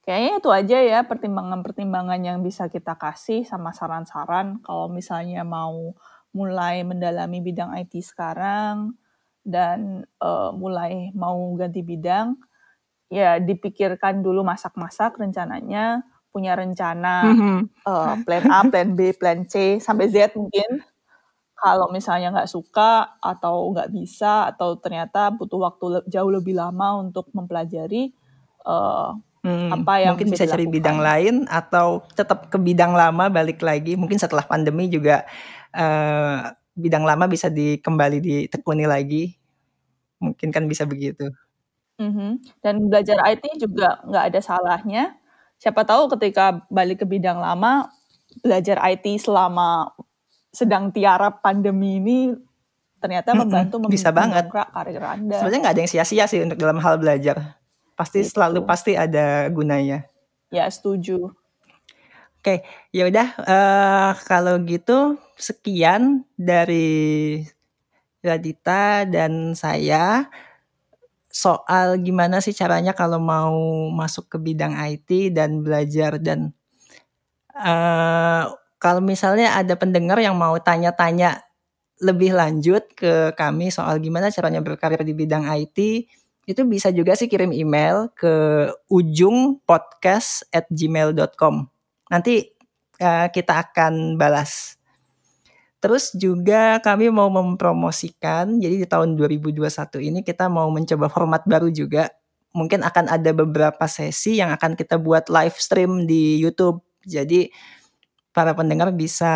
Kayaknya 0.00 0.32
itu 0.40 0.50
aja 0.50 0.78
ya 0.80 0.98
pertimbangan-pertimbangan 1.04 2.20
yang 2.24 2.38
bisa 2.40 2.66
kita 2.72 2.96
kasih 2.96 3.44
sama 3.44 3.70
saran-saran. 3.70 4.58
Kalau 4.64 4.88
misalnya 4.88 5.44
mau 5.44 5.92
mulai 6.32 6.82
mendalami 6.82 7.38
bidang 7.44 7.76
IT 7.78 8.00
sekarang 8.02 8.96
dan 9.44 10.08
uh, 10.18 10.50
mulai 10.56 11.12
mau 11.12 11.36
ganti 11.54 11.84
bidang, 11.84 12.34
ya 13.12 13.38
dipikirkan 13.38 14.24
dulu 14.24 14.40
masak-masak 14.42 15.20
rencananya, 15.20 16.02
punya 16.30 16.54
rencana 16.54 17.26
mm-hmm. 17.26 17.58
uh, 17.86 18.14
plan 18.22 18.44
A, 18.46 18.58
plan 18.70 18.88
B, 18.94 19.10
plan 19.14 19.42
C 19.46 19.82
sampai 19.82 20.10
Z 20.10 20.34
mungkin. 20.38 20.82
Kalau 21.60 21.92
misalnya 21.92 22.32
nggak 22.32 22.48
suka 22.48 23.20
atau 23.20 23.68
nggak 23.76 23.92
bisa 23.92 24.48
atau 24.48 24.80
ternyata 24.80 25.28
butuh 25.28 25.60
waktu 25.60 26.08
jauh 26.08 26.32
lebih 26.32 26.56
lama 26.56 27.04
untuk 27.04 27.28
mempelajari 27.36 28.16
uh, 28.64 29.12
hmm, 29.44 29.68
apa 29.68 29.92
yang 30.00 30.16
mungkin 30.16 30.32
bisa, 30.32 30.48
bisa 30.48 30.56
cari 30.56 30.64
bidang 30.64 30.98
lain 31.04 31.44
atau 31.44 32.00
tetap 32.16 32.48
ke 32.48 32.56
bidang 32.56 32.96
lama 32.96 33.28
balik 33.28 33.60
lagi. 33.60 33.92
Mungkin 33.92 34.16
setelah 34.16 34.48
pandemi 34.48 34.88
juga 34.88 35.28
uh, 35.76 36.48
bidang 36.72 37.04
lama 37.04 37.28
bisa 37.28 37.52
dikembali 37.52 38.18
ditekuni 38.24 38.88
lagi. 38.88 39.36
Mungkin 40.16 40.48
kan 40.48 40.64
bisa 40.64 40.88
begitu. 40.88 41.28
Mm-hmm. 42.00 42.30
Dan 42.64 42.88
belajar 42.88 43.20
IT 43.28 43.44
juga 43.60 44.00
nggak 44.08 44.24
ada 44.32 44.40
salahnya. 44.40 45.19
Siapa 45.60 45.84
tahu 45.84 46.08
ketika 46.16 46.64
balik 46.72 47.04
ke 47.04 47.06
bidang 47.06 47.36
lama, 47.36 47.92
belajar 48.40 48.80
IT 48.88 49.04
selama 49.20 49.92
sedang 50.50 50.88
tiara 50.88 51.28
pandemi 51.28 52.00
ini 52.00 52.32
ternyata 53.00 53.36
membantu 53.36 53.76
mm-hmm. 53.80 53.92
bisa 53.92 54.08
banget 54.08 54.48
karir 54.48 55.04
Anda. 55.04 55.36
Sebenarnya 55.40 55.60
nggak 55.60 55.74
ada 55.76 55.82
yang 55.84 55.92
sia-sia 55.92 56.24
sih 56.24 56.40
untuk 56.40 56.56
dalam 56.56 56.80
hal 56.80 56.96
belajar. 56.96 57.60
Pasti 57.92 58.24
gitu. 58.24 58.32
selalu 58.36 58.64
pasti 58.64 58.96
ada 58.96 59.52
gunanya. 59.52 60.08
Ya, 60.48 60.64
setuju. 60.68 61.32
Oke, 62.40 62.64
ya 62.88 63.04
udah 63.04 63.28
uh, 63.44 64.12
kalau 64.24 64.56
gitu 64.64 65.20
sekian 65.36 66.24
dari 66.40 67.44
Radita 68.24 69.04
dan 69.04 69.52
saya 69.52 70.24
soal 71.30 72.02
gimana 72.02 72.42
sih 72.42 72.50
caranya 72.50 72.90
kalau 72.90 73.22
mau 73.22 73.54
masuk 73.94 74.26
ke 74.26 74.36
bidang 74.42 74.74
IT 74.74 75.30
dan 75.30 75.62
belajar 75.62 76.18
dan 76.18 76.50
uh, 77.54 78.50
kalau 78.82 78.98
misalnya 78.98 79.54
ada 79.54 79.78
pendengar 79.78 80.18
yang 80.18 80.34
mau 80.34 80.58
tanya-tanya 80.58 81.46
lebih 82.02 82.34
lanjut 82.34 82.82
ke 82.98 83.30
kami 83.38 83.70
soal 83.70 84.02
gimana 84.02 84.32
caranya 84.34 84.58
berkarir 84.58 85.06
di 85.06 85.14
bidang 85.14 85.46
IT 85.46 85.78
itu 86.48 86.62
bisa 86.66 86.90
juga 86.90 87.14
sih 87.14 87.30
kirim 87.30 87.54
email 87.54 88.10
ke 88.16 88.66
ujung 88.90 89.62
podcast 89.62 90.42
at 90.50 90.66
gmail.com 90.66 91.68
nanti 92.10 92.50
uh, 92.98 93.30
kita 93.30 93.70
akan 93.70 94.18
balas 94.18 94.79
Terus 95.80 96.12
juga 96.12 96.76
kami 96.84 97.08
mau 97.08 97.32
mempromosikan, 97.32 98.60
jadi 98.60 98.84
di 98.84 98.86
tahun 98.86 99.16
2021 99.16 99.64
ini 100.04 100.20
kita 100.20 100.52
mau 100.52 100.68
mencoba 100.68 101.08
format 101.08 101.40
baru 101.48 101.72
juga. 101.72 102.12
Mungkin 102.52 102.84
akan 102.84 103.08
ada 103.08 103.30
beberapa 103.32 103.88
sesi 103.88 104.36
yang 104.36 104.52
akan 104.52 104.76
kita 104.76 105.00
buat 105.00 105.32
live 105.32 105.56
stream 105.56 106.04
di 106.04 106.36
YouTube. 106.36 106.84
Jadi 107.08 107.48
para 108.36 108.52
pendengar 108.52 108.92
bisa 108.92 109.32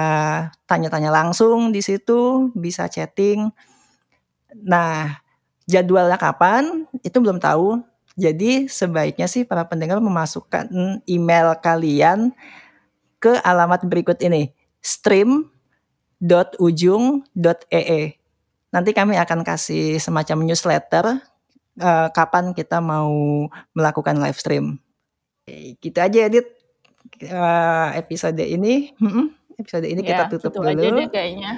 tanya-tanya 0.68 1.08
langsung 1.08 1.72
di 1.72 1.80
situ, 1.80 2.52
bisa 2.52 2.92
chatting. 2.92 3.48
Nah, 4.68 5.16
jadwalnya 5.64 6.20
kapan? 6.20 6.84
Itu 7.00 7.24
belum 7.24 7.40
tahu. 7.40 7.80
Jadi 8.20 8.68
sebaiknya 8.68 9.26
sih 9.26 9.48
para 9.48 9.64
pendengar 9.64 9.96
memasukkan 9.98 10.68
email 11.08 11.56
kalian 11.58 12.36
ke 13.16 13.32
alamat 13.40 13.88
berikut 13.88 14.20
ini. 14.20 14.52
Stream 14.84 15.53
ujung.ee. 16.56 18.02
Nanti 18.74 18.90
kami 18.90 19.14
akan 19.20 19.46
kasih 19.46 20.00
semacam 20.02 20.48
newsletter 20.48 21.20
uh, 21.80 22.08
kapan 22.10 22.54
kita 22.56 22.78
mau 22.82 23.46
melakukan 23.74 24.18
live 24.18 24.38
stream. 24.38 24.78
Oke, 25.44 25.76
gitu 25.78 25.98
aja 26.00 26.18
Edit 26.26 26.46
uh, 27.30 27.94
episode 27.94 28.40
ini. 28.40 28.94
episode 29.54 29.86
ini 29.86 30.02
ya, 30.02 30.08
kita 30.10 30.24
tutup 30.34 30.52
gitu 30.56 30.60
dulu. 30.64 30.70
Aja 30.74 30.88
deh 30.90 31.08
kayaknya. 31.12 31.52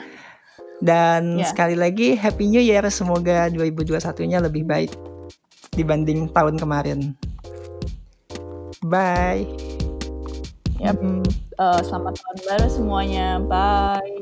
Dan 0.77 1.41
ya. 1.41 1.49
sekali 1.49 1.73
lagi 1.73 2.13
Happy 2.13 2.45
New 2.53 2.61
Year, 2.61 2.85
semoga 2.93 3.49
2021-nya 3.49 4.45
lebih 4.45 4.69
baik 4.69 4.93
dibanding 5.73 6.29
tahun 6.33 6.61
kemarin. 6.61 7.17
Bye. 8.85 9.49
Yep. 10.77 11.01
Uh, 11.57 11.81
selamat 11.81 12.21
tahun 12.21 12.39
baru 12.45 12.69
semuanya. 12.69 13.41
Bye. 13.41 14.13